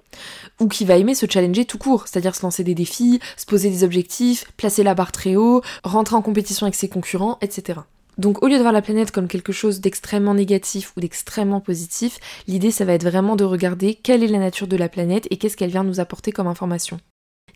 Ou 0.60 0.68
qui 0.68 0.86
va 0.86 0.98
aimer 0.98 1.16
se 1.16 1.26
challenger 1.30 1.66
tout 1.66 1.78
court, 1.78 2.08
c'est-à-dire 2.08 2.36
se 2.36 2.44
lancer 2.44 2.64
des 2.64 2.76
défis, 2.76 3.20
se 3.38 3.46
poser 3.46 3.70
des 3.70 3.84
objectifs, 3.84 4.52
placer 4.58 4.84
la 4.84 4.94
barre 4.94 5.12
très 5.12 5.36
haut, 5.36 5.62
rentrer 5.84 6.16
en 6.16 6.22
compétition 6.22 6.66
avec 6.66 6.76
ses 6.76 6.90
concurrents, 6.90 7.38
etc. 7.42 7.80
Donc 8.18 8.44
au 8.44 8.48
lieu 8.48 8.58
de 8.58 8.62
voir 8.62 8.74
la 8.74 8.82
planète 8.82 9.12
comme 9.12 9.28
quelque 9.28 9.52
chose 9.52 9.82
d'extrêmement 9.82 10.34
négatif 10.34 10.94
ou 10.96 11.02
d'extrêmement 11.02 11.62
positif, 11.62 12.18
l'idée 12.48 12.72
ça 12.72 12.86
va 12.86 12.94
être 12.94 13.04
vraiment 13.04 13.36
de 13.36 13.44
regarder 13.44 13.96
quelle 13.96 14.24
est 14.24 14.28
la 14.28 14.40
nature 14.40 14.68
de 14.68 14.78
la 14.78 14.90
planète 14.90 15.28
et 15.32 15.38
qu'est-ce 15.38 15.58
qu'elle 15.58 15.72
vient 15.72 15.84
nous 15.84 16.00
apporter 16.00 16.32
comme 16.32 16.48
information. 16.48 17.00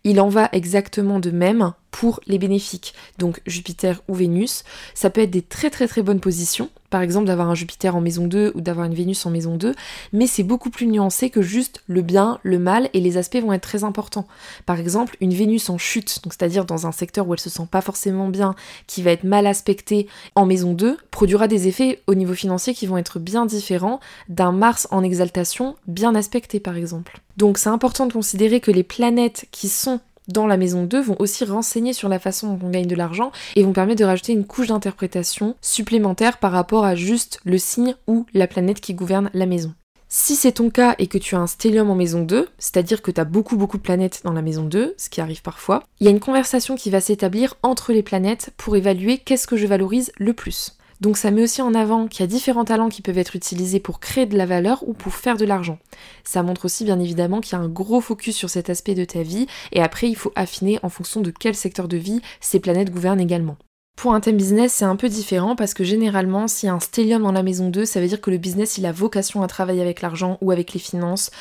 Il 0.04 0.22
en 0.22 0.30
va 0.30 0.50
exactement 0.54 1.20
de 1.20 1.32
même 1.32 1.74
pour 1.92 2.20
les 2.28 2.38
bénéfiques, 2.38 2.94
donc 3.18 3.42
Jupiter 3.46 4.02
ou 4.08 4.14
Vénus. 4.14 4.64
Ça 4.94 5.10
peut 5.10 5.22
être 5.22 5.32
des 5.32 5.42
très 5.42 5.70
très 5.70 5.88
très 5.88 6.02
bonnes 6.02 6.20
positions, 6.20 6.70
par 6.90 7.02
exemple 7.02 7.28
d'avoir 7.28 7.50
un 7.50 7.56
Jupiter 7.56 7.96
en 7.96 8.02
maison 8.02 8.28
2 8.28 8.54
ou 8.56 8.62
d'avoir 8.62 8.86
une 8.86 8.94
Vénus 8.94 9.26
en 9.26 9.30
maison 9.30 9.56
2, 9.56 9.74
mais 10.14 10.28
c'est 10.28 10.44
beaucoup 10.44 10.70
plus 10.70 10.88
nuancé 10.88 11.30
que 11.30 11.42
juste 11.42 11.84
le 11.88 12.02
bien, 12.02 12.40
le 12.44 12.60
mal, 12.60 12.90
et 12.94 13.00
les 13.00 13.18
aspects 13.18 13.38
vont 13.38 13.54
être 13.54 13.62
très 13.62 13.84
importants. 13.84 14.28
Par 14.66 14.80
exemple, 14.80 15.18
une 15.22 15.34
Vénus 15.34 15.70
en 15.70 15.78
chute, 15.78 16.20
c'est-à-dire 16.24 16.66
dans 16.66 16.88
un 16.88 16.92
secteur 16.92 17.28
où 17.28 17.34
elle 17.34 17.40
se 17.40 17.50
sent 17.50 17.68
pas 17.70 17.82
forcément 17.82 18.30
bien, 18.30 18.56
qui 18.88 19.02
va 19.02 19.12
être 19.12 19.24
mal 19.24 19.48
aspectée 19.48 20.08
en 20.36 20.46
maison 20.46 20.74
2, 20.74 20.98
produira 21.12 21.48
des 21.48 21.68
effets 21.68 22.02
au 22.08 22.16
niveau 22.16 22.34
financier 22.34 22.74
qui 22.74 22.88
vont 22.88 22.98
être 22.98 23.20
bien 23.20 23.46
différents 23.46 24.00
d'un 24.28 24.52
Mars 24.52 24.88
en 24.92 25.04
exaltation 25.04 25.76
bien 25.88 26.16
aspecté 26.16 26.60
par 26.60 26.76
exemple. 26.76 27.20
Donc 27.38 27.58
c'est 27.58 27.70
important 27.70 28.06
de 28.06 28.14
considérer 28.14 28.60
que 28.60 28.72
les 28.72 28.84
planètes 28.84 29.46
qui 29.52 29.70
sont 29.70 30.02
dans 30.30 30.48
la 30.48 30.58
maison 30.58 30.84
2 30.84 31.02
vont 31.02 31.16
aussi 31.20 31.44
renseigner 31.44 31.94
sur 31.94 32.10
la 32.10 32.20
façon 32.20 32.54
dont 32.54 32.68
on 32.68 32.70
gagne 32.70 32.88
de 32.88 32.96
l'argent 32.96 33.32
et 33.56 33.64
vont 33.64 33.74
permettre 33.74 34.00
de 34.00 34.06
rajouter 34.06 34.34
une 34.34 34.46
couche 34.46 34.68
d'interprétation 34.68 35.56
supplémentaire 35.62 36.38
par 36.38 36.52
rapport 36.52 36.86
à 36.86 36.96
juste 36.96 37.40
le 37.44 37.58
signe 37.58 37.96
ou 38.08 38.26
la 38.34 38.48
planète 38.48 38.80
qui 38.80 38.94
gouverne 38.94 39.30
la 39.34 39.46
maison. 39.46 39.74
Si 40.12 40.36
c'est 40.36 40.54
ton 40.54 40.72
cas 40.72 40.96
et 40.98 41.06
que 41.06 41.20
tu 41.20 41.36
as 41.36 41.40
un 41.40 41.46
stellium 41.46 41.92
en 41.92 41.96
maison 41.96 42.24
2, 42.24 42.48
c'est-à-dire 42.58 43.04
que 43.04 43.12
tu 43.12 43.22
as 43.22 43.26
beaucoup 43.26 43.58
beaucoup 43.58 43.78
de 43.78 43.84
planètes 43.84 44.22
dans 44.24 44.34
la 44.34 44.42
maison 44.42 44.64
2, 44.64 44.96
ce 44.98 45.10
qui 45.10 45.22
arrive 45.22 45.44
parfois, 45.44 45.84
il 46.00 46.06
y 46.06 46.08
a 46.08 46.12
une 46.12 46.20
conversation 46.20 46.76
qui 46.76 46.90
va 46.90 47.00
s'établir 47.00 47.56
entre 47.62 47.94
les 47.94 48.02
planètes 48.02 48.50
pour 48.58 48.76
évaluer 48.76 49.20
qu'est-ce 49.20 49.46
que 49.46 49.56
je 49.56 49.68
valorise 49.68 50.12
le 50.18 50.34
plus. 50.34 50.79
Donc 51.02 51.18
ça 51.18 51.32
met 51.32 51.44
aussi 51.44 51.62
en 51.62 51.74
avant 51.74 52.08
qu'il 52.08 52.22
y 52.22 52.24
a 52.24 52.28
différents 52.28 52.66
talents 52.66 52.90
qui 52.90 53.02
peuvent 53.02 53.18
être 53.18 53.36
utilisés 53.36 53.80
pour 53.80 54.00
créer 54.00 54.26
de 54.26 54.38
la 54.38 54.46
valeur 54.46 54.88
ou 54.88 54.94
pour 54.94 55.14
faire 55.14 55.38
de 55.38 55.46
l'argent. 55.46 55.80
Ça 56.24 56.44
montre 56.44 56.66
aussi 56.66 56.84
bien 56.84 57.00
évidemment 57.00 57.40
qu'il 57.40 57.58
y 57.58 57.62
a 57.62 57.64
un 57.64 57.70
gros 57.70 58.02
focus 58.02 58.36
sur 58.36 58.50
cet 58.50 58.70
aspect 58.70 58.96
de 58.96 59.06
ta 59.06 59.24
vie 59.24 59.48
et 59.72 59.82
après 59.82 60.10
il 60.10 60.16
faut 60.16 60.34
affiner 60.36 60.80
en 60.84 60.90
fonction 60.90 61.22
de 61.22 61.32
quel 61.32 61.56
secteur 61.56 61.88
de 61.88 61.98
vie 61.98 62.22
ces 62.42 62.60
planètes 62.60 62.92
gouvernent 62.92 63.22
également. 63.22 63.58
Pour 64.00 64.14
un 64.14 64.22
thème 64.22 64.38
business, 64.38 64.72
c'est 64.72 64.86
un 64.86 64.96
peu 64.96 65.10
différent 65.10 65.58
parce 65.58 65.74
que 65.74 65.84
généralement, 65.84 66.48
s'il 66.48 66.68
y 66.68 66.70
a 66.70 66.74
un 66.74 66.80
stellium 66.80 67.22
dans 67.22 67.34
la 67.34 67.44
maison 67.44 67.68
2, 67.68 67.84
ça 67.84 68.00
veut 68.00 68.08
dire 68.08 68.22
que 68.22 68.32
le 68.32 68.38
business, 68.38 68.78
il 68.78 68.86
a 68.86 68.94
vocation 68.94 69.44
à 69.44 69.48
travailler 69.48 69.82
avec 69.82 70.02
l'argent 70.02 70.38
ou 70.40 70.52
avec 70.52 70.72
les 70.72 70.80
finances. 70.80 71.32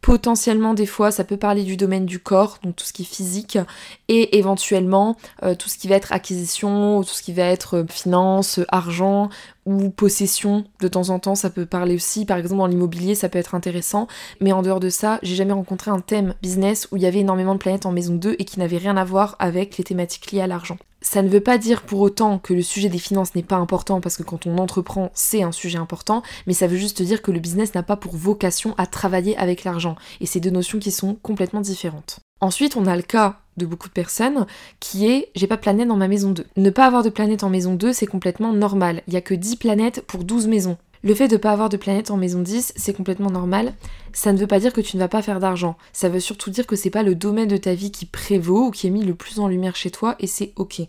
Potentiellement, 0.00 0.74
des 0.74 0.86
fois, 0.86 1.10
ça 1.10 1.24
peut 1.24 1.36
parler 1.36 1.64
du 1.64 1.76
domaine 1.76 2.06
du 2.06 2.20
corps, 2.20 2.60
donc 2.62 2.76
tout 2.76 2.84
ce 2.84 2.92
qui 2.92 3.02
est 3.02 3.04
physique, 3.04 3.58
et 4.06 4.38
éventuellement 4.38 5.16
euh, 5.42 5.56
tout 5.56 5.68
ce 5.68 5.76
qui 5.76 5.88
va 5.88 5.96
être 5.96 6.12
acquisition, 6.12 6.98
ou 6.98 7.04
tout 7.04 7.14
ce 7.14 7.22
qui 7.22 7.32
va 7.32 7.46
être 7.46 7.78
euh, 7.78 7.86
finance, 7.88 8.60
argent 8.68 9.28
ou 9.66 9.90
possession. 9.90 10.64
De 10.78 10.86
temps 10.86 11.08
en 11.08 11.18
temps, 11.18 11.34
ça 11.34 11.50
peut 11.50 11.66
parler 11.66 11.96
aussi. 11.96 12.26
Par 12.26 12.38
exemple, 12.38 12.58
dans 12.58 12.68
l'immobilier, 12.68 13.16
ça 13.16 13.28
peut 13.28 13.40
être 13.40 13.56
intéressant. 13.56 14.06
Mais 14.40 14.52
en 14.52 14.62
dehors 14.62 14.78
de 14.78 14.88
ça, 14.88 15.18
j'ai 15.24 15.34
jamais 15.34 15.52
rencontré 15.52 15.90
un 15.90 15.98
thème 15.98 16.34
business 16.42 16.86
où 16.92 16.96
il 16.96 17.02
y 17.02 17.06
avait 17.06 17.20
énormément 17.20 17.54
de 17.54 17.58
planètes 17.58 17.86
en 17.86 17.92
maison 17.92 18.14
2 18.14 18.36
et 18.38 18.44
qui 18.44 18.60
n'avait 18.60 18.78
rien 18.78 18.96
à 18.96 19.02
voir 19.02 19.34
avec 19.40 19.78
les 19.78 19.82
thématiques 19.84 20.30
liées 20.30 20.42
à 20.42 20.46
l'argent. 20.46 20.76
Ça 21.04 21.20
ne 21.20 21.28
veut 21.28 21.42
pas 21.42 21.58
dire 21.58 21.82
pour 21.82 22.00
autant 22.00 22.38
que 22.38 22.54
le 22.54 22.62
sujet 22.62 22.88
des 22.88 22.98
finances 22.98 23.34
n'est 23.34 23.42
pas 23.42 23.56
important 23.56 24.00
parce 24.00 24.16
que 24.16 24.22
quand 24.22 24.46
on 24.46 24.56
entreprend, 24.56 25.10
c'est 25.12 25.42
un 25.42 25.52
sujet 25.52 25.76
important, 25.76 26.22
mais 26.46 26.54
ça 26.54 26.66
veut 26.66 26.78
juste 26.78 27.02
dire 27.02 27.20
que 27.20 27.30
le 27.30 27.40
business 27.40 27.74
n'a 27.74 27.82
pas 27.82 27.96
pour 27.96 28.16
vocation 28.16 28.74
à 28.78 28.86
travailler 28.86 29.36
avec 29.36 29.64
l'argent. 29.64 29.96
Et 30.20 30.26
c'est 30.26 30.40
deux 30.40 30.50
notions 30.50 30.78
qui 30.78 30.90
sont 30.90 31.14
complètement 31.22 31.60
différentes. 31.60 32.20
Ensuite, 32.40 32.76
on 32.76 32.86
a 32.86 32.96
le 32.96 33.02
cas 33.02 33.38
de 33.58 33.66
beaucoup 33.66 33.88
de 33.88 33.92
personnes 33.92 34.46
qui 34.80 35.06
est 35.06 35.28
j'ai 35.34 35.46
pas 35.46 35.56
de 35.56 35.60
planète 35.60 35.88
dans 35.88 35.96
ma 35.96 36.08
maison 36.08 36.30
2. 36.30 36.46
Ne 36.56 36.70
pas 36.70 36.86
avoir 36.86 37.02
de 37.02 37.10
planète 37.10 37.44
en 37.44 37.50
maison 37.50 37.74
2, 37.74 37.92
c'est 37.92 38.06
complètement 38.06 38.54
normal. 38.54 39.02
Il 39.06 39.12
y 39.12 39.18
a 39.18 39.20
que 39.20 39.34
10 39.34 39.56
planètes 39.56 40.02
pour 40.06 40.24
12 40.24 40.46
maisons. 40.46 40.78
Le 41.04 41.14
fait 41.14 41.28
de 41.28 41.34
ne 41.34 41.38
pas 41.38 41.52
avoir 41.52 41.68
de 41.68 41.76
planète 41.76 42.10
en 42.10 42.16
maison 42.16 42.40
10, 42.40 42.72
c'est 42.76 42.96
complètement 42.96 43.30
normal. 43.30 43.74
Ça 44.14 44.32
ne 44.32 44.38
veut 44.38 44.46
pas 44.46 44.58
dire 44.58 44.72
que 44.72 44.80
tu 44.80 44.96
ne 44.96 45.02
vas 45.02 45.08
pas 45.08 45.20
faire 45.20 45.38
d'argent. 45.38 45.76
Ça 45.92 46.08
veut 46.08 46.18
surtout 46.18 46.48
dire 46.48 46.66
que 46.66 46.76
c'est 46.76 46.88
pas 46.88 47.02
le 47.02 47.14
domaine 47.14 47.46
de 47.46 47.58
ta 47.58 47.74
vie 47.74 47.90
qui 47.90 48.06
prévaut 48.06 48.68
ou 48.68 48.70
qui 48.70 48.86
est 48.86 48.90
mis 48.90 49.04
le 49.04 49.14
plus 49.14 49.38
en 49.38 49.46
lumière 49.46 49.76
chez 49.76 49.90
toi 49.90 50.16
et 50.18 50.26
c'est 50.26 50.54
ok. 50.56 50.80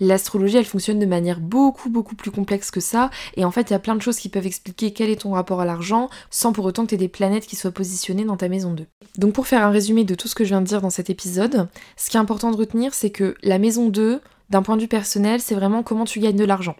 L'astrologie, 0.00 0.56
elle 0.56 0.64
fonctionne 0.64 0.98
de 0.98 1.06
manière 1.06 1.38
beaucoup 1.38 1.88
beaucoup 1.88 2.16
plus 2.16 2.32
complexe 2.32 2.70
que 2.70 2.80
ça, 2.80 3.10
et 3.36 3.46
en 3.46 3.50
fait, 3.50 3.70
il 3.70 3.72
y 3.72 3.76
a 3.76 3.78
plein 3.78 3.94
de 3.94 4.02
choses 4.02 4.18
qui 4.18 4.28
peuvent 4.28 4.44
expliquer 4.44 4.92
quel 4.92 5.08
est 5.08 5.22
ton 5.22 5.30
rapport 5.30 5.60
à 5.60 5.64
l'argent, 5.64 6.10
sans 6.28 6.52
pour 6.52 6.66
autant 6.66 6.82
que 6.82 6.90
tu 6.90 6.96
aies 6.96 6.98
des 6.98 7.08
planètes 7.08 7.46
qui 7.46 7.56
soient 7.56 7.70
positionnées 7.70 8.26
dans 8.26 8.36
ta 8.36 8.48
maison 8.48 8.74
2. 8.74 8.84
Donc 9.16 9.32
pour 9.32 9.46
faire 9.46 9.64
un 9.64 9.70
résumé 9.70 10.04
de 10.04 10.14
tout 10.14 10.28
ce 10.28 10.34
que 10.34 10.44
je 10.44 10.50
viens 10.50 10.60
de 10.60 10.66
dire 10.66 10.82
dans 10.82 10.90
cet 10.90 11.08
épisode, 11.08 11.68
ce 11.96 12.10
qui 12.10 12.18
est 12.18 12.20
important 12.20 12.50
de 12.50 12.56
retenir, 12.56 12.92
c'est 12.92 13.08
que 13.08 13.36
la 13.42 13.58
maison 13.58 13.88
2, 13.88 14.20
d'un 14.50 14.62
point 14.62 14.76
de 14.76 14.82
vue 14.82 14.88
personnel, 14.88 15.40
c'est 15.40 15.54
vraiment 15.54 15.82
comment 15.82 16.04
tu 16.04 16.20
gagnes 16.20 16.36
de 16.36 16.44
l'argent. 16.44 16.76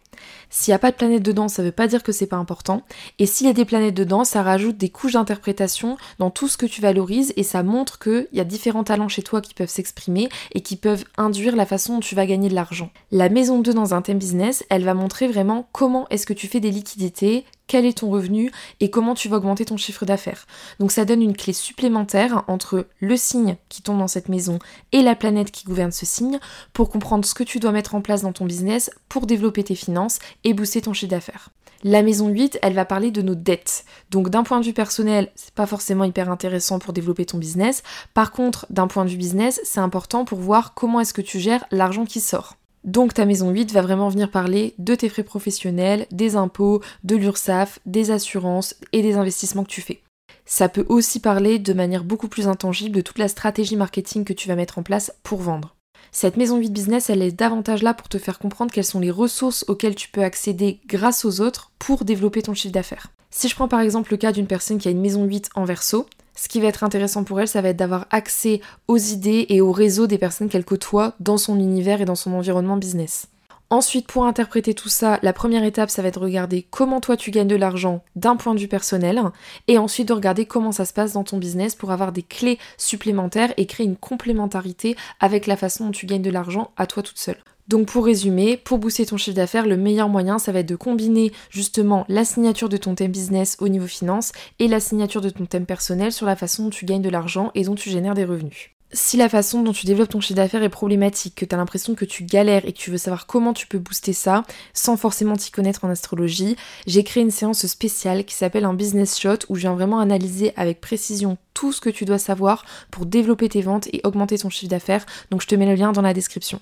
S'il 0.50 0.72
n'y 0.72 0.76
a 0.76 0.78
pas 0.78 0.90
de 0.90 0.96
planète 0.96 1.22
dedans, 1.22 1.48
ça 1.48 1.62
ne 1.62 1.68
veut 1.68 1.72
pas 1.72 1.86
dire 1.86 2.02
que 2.02 2.12
c'est 2.12 2.26
pas 2.26 2.36
important. 2.36 2.82
Et 3.18 3.26
s'il 3.26 3.46
y 3.46 3.50
a 3.50 3.54
des 3.54 3.64
planètes 3.64 3.94
dedans, 3.94 4.24
ça 4.24 4.42
rajoute 4.42 4.76
des 4.76 4.88
couches 4.88 5.12
d'interprétation 5.12 5.96
dans 6.18 6.30
tout 6.30 6.48
ce 6.48 6.56
que 6.56 6.66
tu 6.66 6.80
valorises 6.80 7.32
et 7.36 7.42
ça 7.42 7.62
montre 7.62 7.98
qu'il 7.98 8.28
y 8.32 8.40
a 8.40 8.44
différents 8.44 8.84
talents 8.84 9.08
chez 9.08 9.22
toi 9.22 9.40
qui 9.40 9.54
peuvent 9.54 9.68
s'exprimer 9.68 10.28
et 10.52 10.60
qui 10.60 10.76
peuvent 10.76 11.04
induire 11.16 11.56
la 11.56 11.66
façon 11.66 11.94
dont 11.94 12.00
tu 12.00 12.14
vas 12.14 12.26
gagner 12.26 12.48
de 12.48 12.54
l'argent. 12.54 12.90
La 13.10 13.28
maison 13.28 13.60
2 13.60 13.74
dans 13.74 13.94
un 13.94 14.02
thème 14.02 14.18
business, 14.18 14.64
elle 14.70 14.84
va 14.84 14.94
montrer 14.94 15.28
vraiment 15.28 15.68
comment 15.72 16.06
est-ce 16.10 16.26
que 16.26 16.32
tu 16.32 16.48
fais 16.48 16.60
des 16.60 16.70
liquidités, 16.70 17.44
quel 17.66 17.84
est 17.84 17.98
ton 17.98 18.10
revenu 18.10 18.50
et 18.80 18.90
comment 18.90 19.14
tu 19.14 19.28
vas 19.28 19.38
augmenter 19.38 19.64
ton 19.64 19.76
chiffre 19.76 20.06
d'affaires. 20.06 20.46
Donc 20.78 20.92
ça 20.92 21.04
donne 21.04 21.22
une 21.22 21.36
clé 21.36 21.52
supplémentaire 21.52 22.44
entre 22.46 22.86
le 23.00 23.16
signe 23.16 23.56
qui 23.68 23.82
tombe 23.82 23.98
dans 23.98 24.08
cette 24.08 24.28
maison 24.28 24.58
et 24.92 25.02
la 25.02 25.16
planète 25.16 25.50
qui 25.50 25.64
gouverne 25.64 25.92
ce 25.92 26.06
signe 26.06 26.38
pour 26.72 26.90
comprendre 26.90 27.24
ce 27.24 27.34
que 27.34 27.44
tu 27.44 27.58
dois 27.58 27.72
mettre 27.72 27.94
en 27.94 28.00
place 28.00 28.22
dans 28.22 28.32
ton 28.32 28.44
business 28.44 28.90
pour 29.08 29.26
développer 29.26 29.64
tes 29.64 29.74
finances 29.74 30.18
et 30.46 30.54
booster 30.54 30.80
ton 30.80 30.92
chiffre 30.92 31.10
d'affaires. 31.10 31.50
La 31.82 32.02
maison 32.02 32.28
8, 32.28 32.58
elle 32.62 32.72
va 32.72 32.84
parler 32.84 33.10
de 33.10 33.20
nos 33.20 33.34
dettes. 33.34 33.84
Donc 34.10 34.30
d'un 34.30 34.44
point 34.44 34.60
de 34.60 34.64
vue 34.64 34.72
personnel, 34.72 35.30
c'est 35.34 35.52
pas 35.52 35.66
forcément 35.66 36.04
hyper 36.04 36.30
intéressant 36.30 36.78
pour 36.78 36.92
développer 36.92 37.26
ton 37.26 37.38
business. 37.38 37.82
Par 38.14 38.32
contre, 38.32 38.64
d'un 38.70 38.86
point 38.86 39.04
de 39.04 39.10
vue 39.10 39.18
business, 39.18 39.60
c'est 39.64 39.80
important 39.80 40.24
pour 40.24 40.38
voir 40.38 40.72
comment 40.72 41.00
est-ce 41.00 41.12
que 41.12 41.20
tu 41.20 41.38
gères 41.38 41.66
l'argent 41.70 42.06
qui 42.06 42.20
sort. 42.20 42.56
Donc 42.84 43.12
ta 43.12 43.26
maison 43.26 43.50
8 43.50 43.72
va 43.72 43.82
vraiment 43.82 44.08
venir 44.08 44.30
parler 44.30 44.74
de 44.78 44.94
tes 44.94 45.08
frais 45.08 45.24
professionnels, 45.24 46.06
des 46.12 46.36
impôts, 46.36 46.80
de 47.02 47.16
l'URSSAF, 47.16 47.80
des 47.84 48.12
assurances 48.12 48.76
et 48.92 49.02
des 49.02 49.16
investissements 49.16 49.64
que 49.64 49.70
tu 49.70 49.82
fais. 49.82 50.02
Ça 50.44 50.68
peut 50.68 50.86
aussi 50.88 51.18
parler 51.18 51.58
de 51.58 51.72
manière 51.72 52.04
beaucoup 52.04 52.28
plus 52.28 52.46
intangible 52.46 52.94
de 52.94 53.00
toute 53.00 53.18
la 53.18 53.28
stratégie 53.28 53.76
marketing 53.76 54.24
que 54.24 54.32
tu 54.32 54.46
vas 54.46 54.54
mettre 54.54 54.78
en 54.78 54.84
place 54.84 55.12
pour 55.24 55.40
vendre. 55.40 55.75
Cette 56.18 56.38
maison 56.38 56.56
8 56.56 56.72
business, 56.72 57.10
elle 57.10 57.20
est 57.20 57.30
davantage 57.30 57.82
là 57.82 57.92
pour 57.92 58.08
te 58.08 58.16
faire 58.16 58.38
comprendre 58.38 58.72
quelles 58.72 58.86
sont 58.86 59.00
les 59.00 59.10
ressources 59.10 59.66
auxquelles 59.68 59.94
tu 59.94 60.08
peux 60.08 60.22
accéder 60.22 60.80
grâce 60.86 61.26
aux 61.26 61.42
autres 61.42 61.72
pour 61.78 62.06
développer 62.06 62.40
ton 62.40 62.54
chiffre 62.54 62.72
d'affaires. 62.72 63.08
Si 63.30 63.50
je 63.50 63.54
prends 63.54 63.68
par 63.68 63.80
exemple 63.80 64.12
le 64.12 64.16
cas 64.16 64.32
d'une 64.32 64.46
personne 64.46 64.78
qui 64.78 64.88
a 64.88 64.90
une 64.90 65.02
maison 65.02 65.24
8 65.24 65.50
en 65.56 65.66
verso, 65.66 66.06
ce 66.34 66.48
qui 66.48 66.58
va 66.58 66.68
être 66.68 66.84
intéressant 66.84 67.22
pour 67.22 67.38
elle, 67.38 67.48
ça 67.48 67.60
va 67.60 67.68
être 67.68 67.76
d'avoir 67.76 68.06
accès 68.08 68.62
aux 68.88 68.96
idées 68.96 69.44
et 69.50 69.60
au 69.60 69.72
réseau 69.72 70.06
des 70.06 70.16
personnes 70.16 70.48
qu'elle 70.48 70.64
côtoie 70.64 71.12
dans 71.20 71.36
son 71.36 71.58
univers 71.58 72.00
et 72.00 72.06
dans 72.06 72.14
son 72.14 72.32
environnement 72.32 72.78
business. 72.78 73.28
Ensuite, 73.68 74.06
pour 74.06 74.26
interpréter 74.26 74.74
tout 74.74 74.88
ça, 74.88 75.18
la 75.22 75.32
première 75.32 75.64
étape, 75.64 75.90
ça 75.90 76.00
va 76.00 76.08
être 76.08 76.20
de 76.20 76.24
regarder 76.24 76.64
comment 76.70 77.00
toi 77.00 77.16
tu 77.16 77.32
gagnes 77.32 77.48
de 77.48 77.56
l'argent 77.56 78.04
d'un 78.14 78.36
point 78.36 78.54
de 78.54 78.60
vue 78.60 78.68
personnel, 78.68 79.20
et 79.66 79.76
ensuite 79.76 80.06
de 80.06 80.12
regarder 80.12 80.46
comment 80.46 80.70
ça 80.70 80.84
se 80.84 80.92
passe 80.92 81.14
dans 81.14 81.24
ton 81.24 81.38
business 81.38 81.74
pour 81.74 81.90
avoir 81.90 82.12
des 82.12 82.22
clés 82.22 82.58
supplémentaires 82.78 83.52
et 83.56 83.66
créer 83.66 83.86
une 83.86 83.96
complémentarité 83.96 84.94
avec 85.18 85.48
la 85.48 85.56
façon 85.56 85.86
dont 85.86 85.90
tu 85.90 86.06
gagnes 86.06 86.22
de 86.22 86.30
l'argent 86.30 86.70
à 86.76 86.86
toi 86.86 87.02
toute 87.02 87.18
seule. 87.18 87.42
Donc 87.66 87.88
pour 87.88 88.04
résumer, 88.04 88.56
pour 88.56 88.78
booster 88.78 89.04
ton 89.04 89.16
chiffre 89.16 89.34
d'affaires, 89.34 89.66
le 89.66 89.76
meilleur 89.76 90.08
moyen, 90.08 90.38
ça 90.38 90.52
va 90.52 90.60
être 90.60 90.68
de 90.68 90.76
combiner 90.76 91.32
justement 91.50 92.04
la 92.08 92.24
signature 92.24 92.68
de 92.68 92.76
ton 92.76 92.94
thème 92.94 93.10
business 93.10 93.56
au 93.58 93.66
niveau 93.66 93.88
finance 93.88 94.30
et 94.60 94.68
la 94.68 94.78
signature 94.78 95.20
de 95.20 95.30
ton 95.30 95.46
thème 95.46 95.66
personnel 95.66 96.12
sur 96.12 96.26
la 96.26 96.36
façon 96.36 96.64
dont 96.64 96.70
tu 96.70 96.84
gagnes 96.84 97.02
de 97.02 97.10
l'argent 97.10 97.50
et 97.56 97.64
dont 97.64 97.74
tu 97.74 97.90
génères 97.90 98.14
des 98.14 98.24
revenus. 98.24 98.75
Si 98.96 99.18
la 99.18 99.28
façon 99.28 99.62
dont 99.62 99.74
tu 99.74 99.84
développes 99.84 100.08
ton 100.08 100.20
chiffre 100.20 100.36
d'affaires 100.36 100.62
est 100.62 100.70
problématique, 100.70 101.34
que 101.34 101.44
tu 101.44 101.54
as 101.54 101.58
l'impression 101.58 101.94
que 101.94 102.06
tu 102.06 102.24
galères 102.24 102.64
et 102.64 102.72
que 102.72 102.78
tu 102.78 102.90
veux 102.90 102.96
savoir 102.96 103.26
comment 103.26 103.52
tu 103.52 103.66
peux 103.66 103.78
booster 103.78 104.14
ça 104.14 104.42
sans 104.72 104.96
forcément 104.96 105.36
t'y 105.36 105.50
connaître 105.50 105.84
en 105.84 105.90
astrologie, 105.90 106.56
j'ai 106.86 107.04
créé 107.04 107.22
une 107.22 107.30
séance 107.30 107.66
spéciale 107.66 108.24
qui 108.24 108.34
s'appelle 108.34 108.64
un 108.64 108.72
business 108.72 109.18
shot 109.18 109.40
où 109.50 109.54
je 109.54 109.60
viens 109.60 109.74
vraiment 109.74 110.00
analyser 110.00 110.54
avec 110.56 110.80
précision 110.80 111.36
tout 111.52 111.72
ce 111.72 111.82
que 111.82 111.90
tu 111.90 112.06
dois 112.06 112.16
savoir 112.16 112.64
pour 112.90 113.04
développer 113.04 113.50
tes 113.50 113.60
ventes 113.60 113.86
et 113.92 114.00
augmenter 114.02 114.38
ton 114.38 114.48
chiffre 114.48 114.70
d'affaires. 114.70 115.04
Donc 115.30 115.42
je 115.42 115.46
te 115.46 115.54
mets 115.54 115.66
le 115.66 115.74
lien 115.74 115.92
dans 115.92 116.00
la 116.00 116.14
description. 116.14 116.58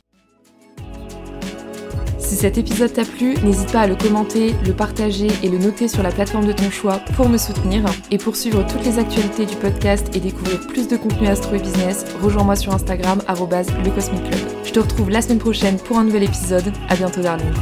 Si 2.35 2.41
cet 2.41 2.59
épisode 2.59 2.93
t'a 2.93 3.05
plu, 3.05 3.37
n'hésite 3.45 3.71
pas 3.71 3.83
à 3.83 3.87
le 3.87 3.95
commenter, 3.95 4.57
le 4.67 4.73
partager 4.73 5.29
et 5.45 5.49
le 5.49 5.57
noter 5.57 5.87
sur 5.87 6.03
la 6.03 6.11
plateforme 6.11 6.47
de 6.47 6.53
ton 6.53 6.69
choix 6.69 6.99
pour 7.15 7.29
me 7.29 7.39
soutenir. 7.39 7.85
Et 8.11 8.19
pour 8.19 8.35
suivre 8.35 8.67
toutes 8.67 8.85
les 8.85 8.99
actualités 8.99 9.47
du 9.47 9.55
podcast 9.55 10.11
et 10.17 10.19
découvrir 10.19 10.67
plus 10.67 10.89
de 10.89 10.97
contenu 10.97 11.29
astro 11.29 11.55
et 11.55 11.61
business, 11.61 12.05
rejoins-moi 12.21 12.57
sur 12.57 12.75
Instagram, 12.75 13.23
le 13.29 13.91
Club. 14.19 14.41
Je 14.65 14.73
te 14.73 14.81
retrouve 14.81 15.11
la 15.11 15.23
semaine 15.23 15.39
prochaine 15.39 15.77
pour 15.77 15.97
un 15.97 16.03
nouvel 16.03 16.25
épisode. 16.25 16.73
À 16.89 16.97
bientôt, 16.97 17.21
darling. 17.21 17.55